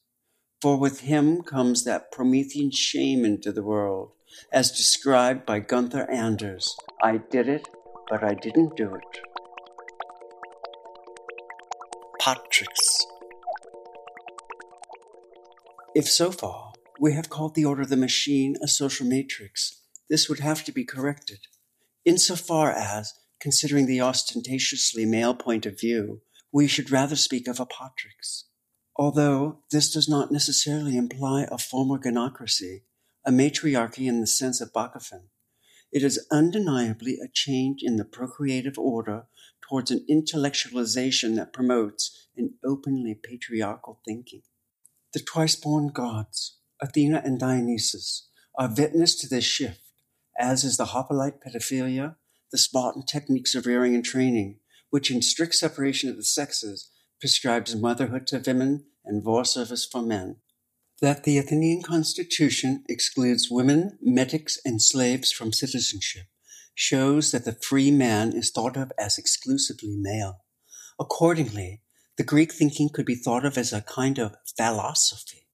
for 0.62 0.78
with 0.78 1.02
him 1.02 1.42
comes 1.44 1.84
that 1.84 2.12
Promethean 2.12 2.72
shame 2.72 3.24
into 3.24 3.52
the 3.52 3.64
world, 3.64 4.12
as 4.52 4.72
described 4.72 5.46
by 5.46 5.60
Gunther 5.60 6.10
Anders. 6.10 6.76
I 7.02 7.18
did 7.18 7.48
it, 7.48 7.68
but 8.10 8.24
I 8.24 8.34
didn't 8.34 8.76
do 8.76 8.96
it. 8.96 9.20
Patrix. 12.20 13.06
If 15.96 16.08
so 16.10 16.32
far 16.32 16.74
we 17.00 17.14
have 17.14 17.30
called 17.30 17.56
the 17.56 17.66
order 17.66 17.84
of 17.84 17.90
the 17.90 17.98
machine 17.98 18.56
a 18.62 18.68
social 18.68 19.06
matrix, 19.06 19.82
this 20.10 20.28
would 20.28 20.40
have 20.40 20.64
to 20.66 20.72
be 20.72 20.84
corrected, 20.84 21.40
insofar 22.04 22.72
as, 22.72 23.14
considering 23.40 23.86
the 23.86 24.02
ostentatiously 24.02 25.06
male 25.06 25.36
point 25.36 25.66
of 25.66 25.80
view, 25.80 26.22
we 26.52 26.68
should 26.68 26.92
rather 26.92 27.16
speak 27.16 27.48
of 27.48 27.60
a 27.60 27.66
patrix. 27.66 28.46
Although 28.98 29.60
this 29.70 29.92
does 29.94 30.10
not 30.10 30.32
necessarily 30.32 30.98
imply 30.98 31.48
a 31.52 31.60
former 31.60 32.00
gynocracy, 32.00 32.82
a 33.24 33.32
matriarchy 33.32 34.08
in 34.08 34.22
the 34.22 34.28
sense 34.28 34.60
of 34.60 34.74
Bachofen, 34.74 35.26
it 35.92 36.04
is 36.04 36.26
undeniably 36.32 37.20
a 37.24 37.30
change 37.32 37.82
in 37.84 37.98
the 37.98 38.06
procreative 38.06 38.80
order 38.80 39.28
towards 39.62 39.92
an 39.92 40.06
intellectualization 40.10 41.36
that 41.36 41.54
promotes 41.54 42.28
an 42.36 42.56
openly 42.66 43.14
patriarchal 43.14 44.02
thinking. 44.04 44.42
The 45.14 45.20
twice 45.20 45.56
born 45.56 45.90
gods, 45.90 46.58
Athena 46.82 47.22
and 47.24 47.40
Dionysus, 47.40 48.30
are 48.58 48.74
witness 48.76 49.16
to 49.20 49.28
this 49.28 49.44
shift, 49.44 49.82
as 50.40 50.64
is 50.64 50.78
the 50.78 50.86
Hoplite 50.86 51.40
pedophilia, 51.42 52.16
the 52.52 52.58
Spartan 52.58 53.04
techniques 53.06 53.54
of 53.54 53.66
rearing 53.66 53.94
and 53.94 54.04
training, 54.04 54.60
which 54.90 55.12
in 55.12 55.22
strict 55.22 55.54
separation 55.54 56.10
of 56.10 56.16
the 56.16 56.24
sexes 56.24 56.90
prescribes 57.20 57.76
motherhood 57.76 58.28
to 58.28 58.44
women 58.46 58.86
and 59.06 59.24
war 59.24 59.46
service 59.46 59.86
for 59.86 60.02
men. 60.02 60.38
That 61.02 61.24
the 61.24 61.38
Athenian 61.38 61.84
constitution 61.84 62.84
excludes 62.90 63.52
women, 63.52 63.98
metics, 64.02 64.60
and 64.66 64.82
slaves 64.82 65.32
from 65.32 65.54
citizenship 65.54 66.26
shows 66.80 67.32
that 67.32 67.44
the 67.44 67.58
free 67.68 67.90
man 67.90 68.32
is 68.34 68.52
thought 68.52 68.78
of 68.78 68.92
as 69.00 69.18
exclusively 69.18 69.98
male. 69.98 70.44
Accordingly, 71.00 71.82
the 72.18 72.24
Greek 72.24 72.54
thinking 72.54 72.90
could 72.94 73.06
be 73.06 73.16
thought 73.16 73.46
of 73.46 73.58
as 73.58 73.74
a 73.74 73.82
kind 73.82 74.20
of 74.20 74.36
philosophy. 74.56 75.48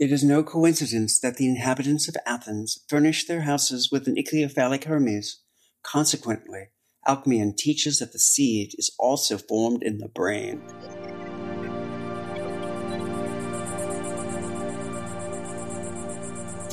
It 0.00 0.10
is 0.10 0.24
no 0.24 0.42
coincidence 0.42 1.20
that 1.20 1.36
the 1.36 1.48
inhabitants 1.48 2.08
of 2.08 2.16
Athens 2.26 2.84
furnished 2.88 3.28
their 3.28 3.42
houses 3.42 3.90
with 3.92 4.08
an 4.08 4.16
ithyphallic 4.16 4.84
Hermes. 4.84 5.42
Consequently, 5.84 6.70
Alcmaeon 7.06 7.54
teaches 7.56 8.00
that 8.00 8.12
the 8.12 8.18
seed 8.18 8.72
is 8.74 8.92
also 8.98 9.38
formed 9.38 9.84
in 9.84 9.98
the 9.98 10.08
brain. 10.08 10.60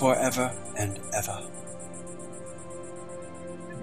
Forever 0.01 0.51
and 0.79 0.99
ever. 1.13 1.39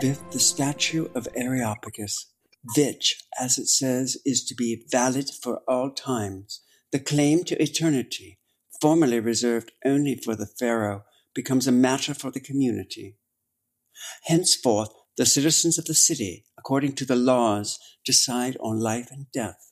With 0.03 0.21
the 0.33 0.41
statue 0.41 1.07
of 1.15 1.29
Areopagus, 1.37 2.33
which, 2.77 3.23
as 3.39 3.57
it 3.57 3.69
says, 3.69 4.17
is 4.27 4.45
to 4.47 4.57
be 4.57 4.85
valid 4.91 5.31
for 5.31 5.61
all 5.69 5.93
times, 5.93 6.61
the 6.91 6.99
claim 6.99 7.45
to 7.45 7.63
eternity, 7.63 8.41
formerly 8.81 9.21
reserved 9.21 9.71
only 9.85 10.17
for 10.17 10.35
the 10.35 10.49
pharaoh, 10.59 11.05
becomes 11.37 11.69
a 11.69 11.73
matter 11.87 12.15
for 12.15 12.33
the 12.33 12.41
community. 12.41 13.17
Henceforth, 14.25 14.91
the 15.17 15.25
citizens 15.25 15.79
of 15.79 15.85
the 15.85 15.95
city, 15.95 16.47
according 16.59 16.95
to 16.95 17.05
the 17.05 17.15
laws, 17.15 17.79
decide 18.05 18.57
on 18.59 18.81
life 18.81 19.07
and 19.13 19.27
death. 19.33 19.71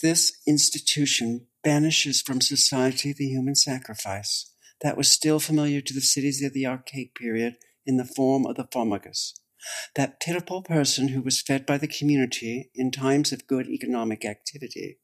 This 0.00 0.32
institution 0.46 1.48
banishes 1.64 2.22
from 2.22 2.40
society 2.40 3.12
the 3.12 3.26
human 3.26 3.56
sacrifice 3.56 4.51
that 4.82 4.96
was 4.96 5.10
still 5.10 5.38
familiar 5.38 5.80
to 5.80 5.94
the 5.94 6.00
cities 6.00 6.42
of 6.42 6.52
the 6.52 6.66
archaic 6.66 7.14
period 7.14 7.56
in 7.86 7.96
the 7.96 8.04
form 8.04 8.44
of 8.46 8.56
the 8.56 8.64
pharmakos, 8.64 9.32
that 9.94 10.20
pitiful 10.20 10.62
person 10.62 11.08
who 11.08 11.22
was 11.22 11.40
fed 11.40 11.64
by 11.64 11.78
the 11.78 11.88
community 11.88 12.70
in 12.74 12.90
times 12.90 13.32
of 13.32 13.46
good 13.46 13.68
economic 13.68 14.24
activity, 14.24 14.98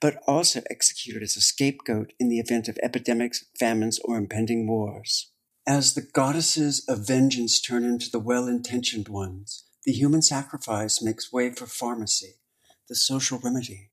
but 0.00 0.22
also 0.26 0.62
executed 0.70 1.22
as 1.22 1.36
a 1.36 1.40
scapegoat 1.40 2.12
in 2.20 2.28
the 2.28 2.38
event 2.38 2.68
of 2.68 2.78
epidemics, 2.82 3.44
famines, 3.58 3.98
or 4.04 4.16
impending 4.16 4.66
wars. 4.66 5.30
As 5.66 5.94
the 5.94 6.02
goddesses 6.02 6.84
of 6.88 7.06
vengeance 7.06 7.60
turn 7.60 7.84
into 7.84 8.10
the 8.10 8.18
well 8.18 8.46
intentioned 8.46 9.08
ones, 9.08 9.64
the 9.84 9.92
human 9.92 10.20
sacrifice 10.20 11.02
makes 11.02 11.32
way 11.32 11.50
for 11.50 11.66
pharmacy, 11.66 12.34
the 12.88 12.94
social 12.94 13.38
remedy. 13.38 13.90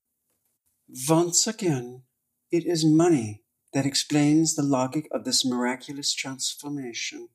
Once 1.08 1.46
again, 1.46 2.02
it 2.50 2.66
is 2.66 2.84
money 2.84 3.42
that 3.72 3.86
explains 3.86 4.54
the 4.54 4.62
logic 4.62 5.08
of 5.12 5.24
this 5.24 5.44
miraculous 5.44 6.14
transformation, 6.14 7.28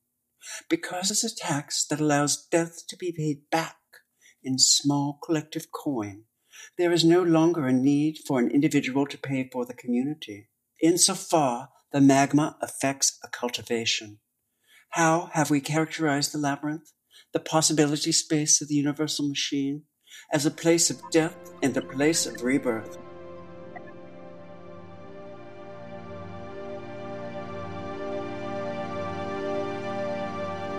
because 0.68 1.10
it's 1.10 1.24
a 1.24 1.34
tax 1.34 1.86
that 1.86 2.00
allows 2.00 2.46
death 2.50 2.86
to 2.88 2.96
be 2.96 3.12
paid 3.12 3.50
back 3.50 3.76
in 4.42 4.58
small 4.58 5.18
collective 5.24 5.66
coin. 5.72 6.24
There 6.76 6.92
is 6.92 7.04
no 7.04 7.22
longer 7.22 7.66
a 7.66 7.72
need 7.72 8.18
for 8.26 8.38
an 8.38 8.50
individual 8.50 9.06
to 9.06 9.18
pay 9.18 9.48
for 9.52 9.64
the 9.66 9.74
community. 9.74 10.48
Insofar, 10.80 11.70
the 11.92 12.00
magma 12.00 12.56
affects 12.62 13.18
a 13.24 13.28
cultivation. 13.28 14.18
How 14.90 15.30
have 15.32 15.50
we 15.50 15.60
characterized 15.60 16.32
the 16.32 16.38
labyrinth, 16.38 16.92
the 17.32 17.40
possibility 17.40 18.12
space 18.12 18.62
of 18.62 18.68
the 18.68 18.74
universal 18.74 19.28
machine, 19.28 19.84
as 20.32 20.46
a 20.46 20.50
place 20.50 20.90
of 20.90 21.02
death 21.10 21.36
and 21.62 21.76
a 21.76 21.82
place 21.82 22.26
of 22.26 22.42
rebirth? 22.42 22.98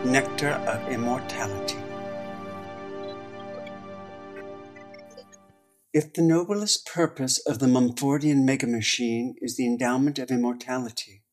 Nectar 0.06 0.52
of 0.66 0.90
Immortality. 0.90 1.78
If 5.94 6.14
the 6.14 6.22
noblest 6.22 6.86
purpose 6.86 7.38
of 7.46 7.60
the 7.60 7.66
Mumfordian 7.66 8.46
mega 8.46 8.66
machine 8.66 9.36
is 9.42 9.58
the 9.58 9.68
endowment 9.68 10.18
of 10.18 10.32
immortality, 10.32 11.24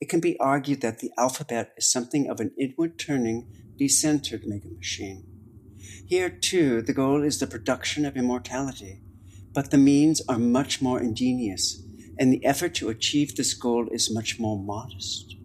it 0.00 0.08
can 0.08 0.18
be 0.18 0.36
argued 0.40 0.80
that 0.80 0.98
the 0.98 1.12
alphabet 1.16 1.72
is 1.76 1.88
something 1.88 2.28
of 2.28 2.40
an 2.40 2.50
inward 2.58 2.98
turning, 2.98 3.46
decentered 3.80 4.42
mega 4.46 4.68
machine. 4.68 5.24
Here, 6.04 6.28
too, 6.28 6.82
the 6.82 6.92
goal 6.92 7.22
is 7.22 7.38
the 7.38 7.46
production 7.46 8.04
of 8.04 8.16
immortality, 8.16 9.00
but 9.54 9.70
the 9.70 9.78
means 9.78 10.22
are 10.28 10.40
much 10.40 10.82
more 10.82 11.00
ingenious, 11.00 11.84
and 12.18 12.32
the 12.32 12.44
effort 12.44 12.74
to 12.74 12.88
achieve 12.88 13.36
this 13.36 13.54
goal 13.54 13.86
is 13.92 14.12
much 14.12 14.40
more 14.40 14.58
modest. 14.58 15.36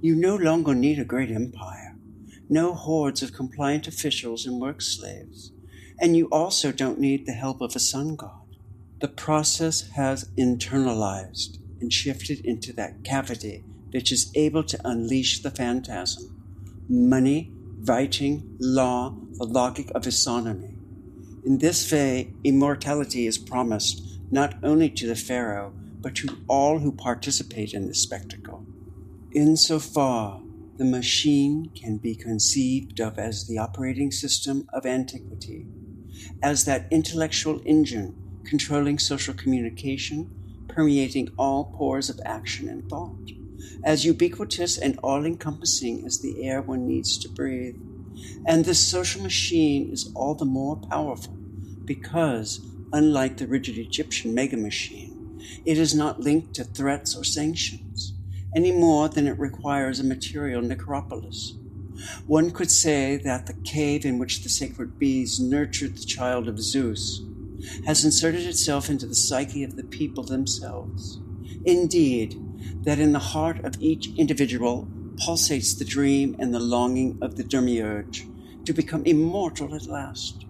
You 0.00 0.16
no 0.16 0.34
longer 0.34 0.74
need 0.74 0.98
a 0.98 1.04
great 1.04 1.30
empire 1.30 1.87
no 2.48 2.74
hordes 2.74 3.22
of 3.22 3.34
compliant 3.34 3.86
officials 3.86 4.46
and 4.46 4.60
work 4.60 4.80
slaves. 4.80 5.52
And 6.00 6.16
you 6.16 6.26
also 6.26 6.72
don't 6.72 7.00
need 7.00 7.26
the 7.26 7.32
help 7.32 7.60
of 7.60 7.74
a 7.74 7.80
sun 7.80 8.16
god. 8.16 8.56
The 9.00 9.08
process 9.08 9.88
has 9.90 10.30
internalized 10.36 11.58
and 11.80 11.92
shifted 11.92 12.44
into 12.44 12.72
that 12.74 13.04
cavity 13.04 13.64
which 13.90 14.12
is 14.12 14.30
able 14.34 14.62
to 14.64 14.80
unleash 14.84 15.42
the 15.42 15.50
phantasm. 15.50 16.34
Money, 16.88 17.52
writing, 17.80 18.56
law, 18.58 19.16
the 19.32 19.44
logic 19.44 19.90
of 19.94 20.02
isonomy. 20.02 20.76
In 21.44 21.58
this 21.58 21.90
way, 21.90 22.34
immortality 22.44 23.26
is 23.26 23.38
promised 23.38 24.02
not 24.30 24.54
only 24.62 24.90
to 24.90 25.06
the 25.06 25.16
pharaoh, 25.16 25.72
but 26.00 26.14
to 26.16 26.38
all 26.48 26.78
who 26.78 26.92
participate 26.92 27.72
in 27.72 27.86
this 27.86 28.02
spectacle. 28.02 28.66
Insofar 29.32 30.42
the 30.78 30.84
machine 30.84 31.70
can 31.74 31.98
be 31.98 32.14
conceived 32.14 33.00
of 33.00 33.18
as 33.18 33.48
the 33.48 33.58
operating 33.58 34.12
system 34.12 34.64
of 34.72 34.86
antiquity, 34.86 35.66
as 36.40 36.64
that 36.64 36.86
intellectual 36.92 37.60
engine 37.64 38.14
controlling 38.44 38.96
social 38.96 39.34
communication, 39.34 40.30
permeating 40.68 41.28
all 41.36 41.72
pores 41.76 42.08
of 42.08 42.20
action 42.24 42.68
and 42.68 42.88
thought, 42.88 43.32
as 43.84 44.04
ubiquitous 44.04 44.78
and 44.78 44.96
all 45.02 45.26
encompassing 45.26 46.06
as 46.06 46.20
the 46.20 46.44
air 46.44 46.62
one 46.62 46.86
needs 46.86 47.18
to 47.18 47.28
breathe. 47.28 47.76
And 48.46 48.64
this 48.64 48.78
social 48.78 49.20
machine 49.20 49.92
is 49.92 50.12
all 50.14 50.36
the 50.36 50.44
more 50.44 50.76
powerful 50.76 51.34
because, 51.84 52.60
unlike 52.92 53.36
the 53.36 53.48
rigid 53.48 53.78
Egyptian 53.78 54.32
mega 54.32 54.56
machine, 54.56 55.42
it 55.64 55.76
is 55.76 55.92
not 55.92 56.20
linked 56.20 56.54
to 56.54 56.62
threats 56.62 57.16
or 57.16 57.24
sanctions 57.24 58.14
any 58.54 58.72
more 58.72 59.08
than 59.08 59.26
it 59.26 59.38
requires 59.38 60.00
a 60.00 60.04
material 60.04 60.62
necropolis. 60.62 61.54
One 62.26 62.50
could 62.50 62.70
say 62.70 63.16
that 63.24 63.46
the 63.46 63.54
cave 63.64 64.04
in 64.04 64.18
which 64.18 64.42
the 64.42 64.48
sacred 64.48 64.98
bees 64.98 65.40
nurtured 65.40 65.96
the 65.96 66.04
child 66.04 66.48
of 66.48 66.60
Zeus 66.60 67.22
has 67.86 68.04
inserted 68.04 68.46
itself 68.46 68.88
into 68.88 69.06
the 69.06 69.14
psyche 69.14 69.64
of 69.64 69.76
the 69.76 69.84
people 69.84 70.22
themselves. 70.22 71.20
Indeed, 71.64 72.40
that 72.84 72.98
in 72.98 73.12
the 73.12 73.18
heart 73.18 73.64
of 73.64 73.74
each 73.80 74.10
individual 74.16 74.88
pulsates 75.16 75.76
the 75.76 75.84
dream 75.84 76.36
and 76.38 76.54
the 76.54 76.60
longing 76.60 77.18
of 77.20 77.36
the 77.36 77.44
demiurge 77.44 78.26
to 78.64 78.72
become 78.72 79.04
immortal 79.04 79.74
at 79.74 79.86
last. 79.86 80.44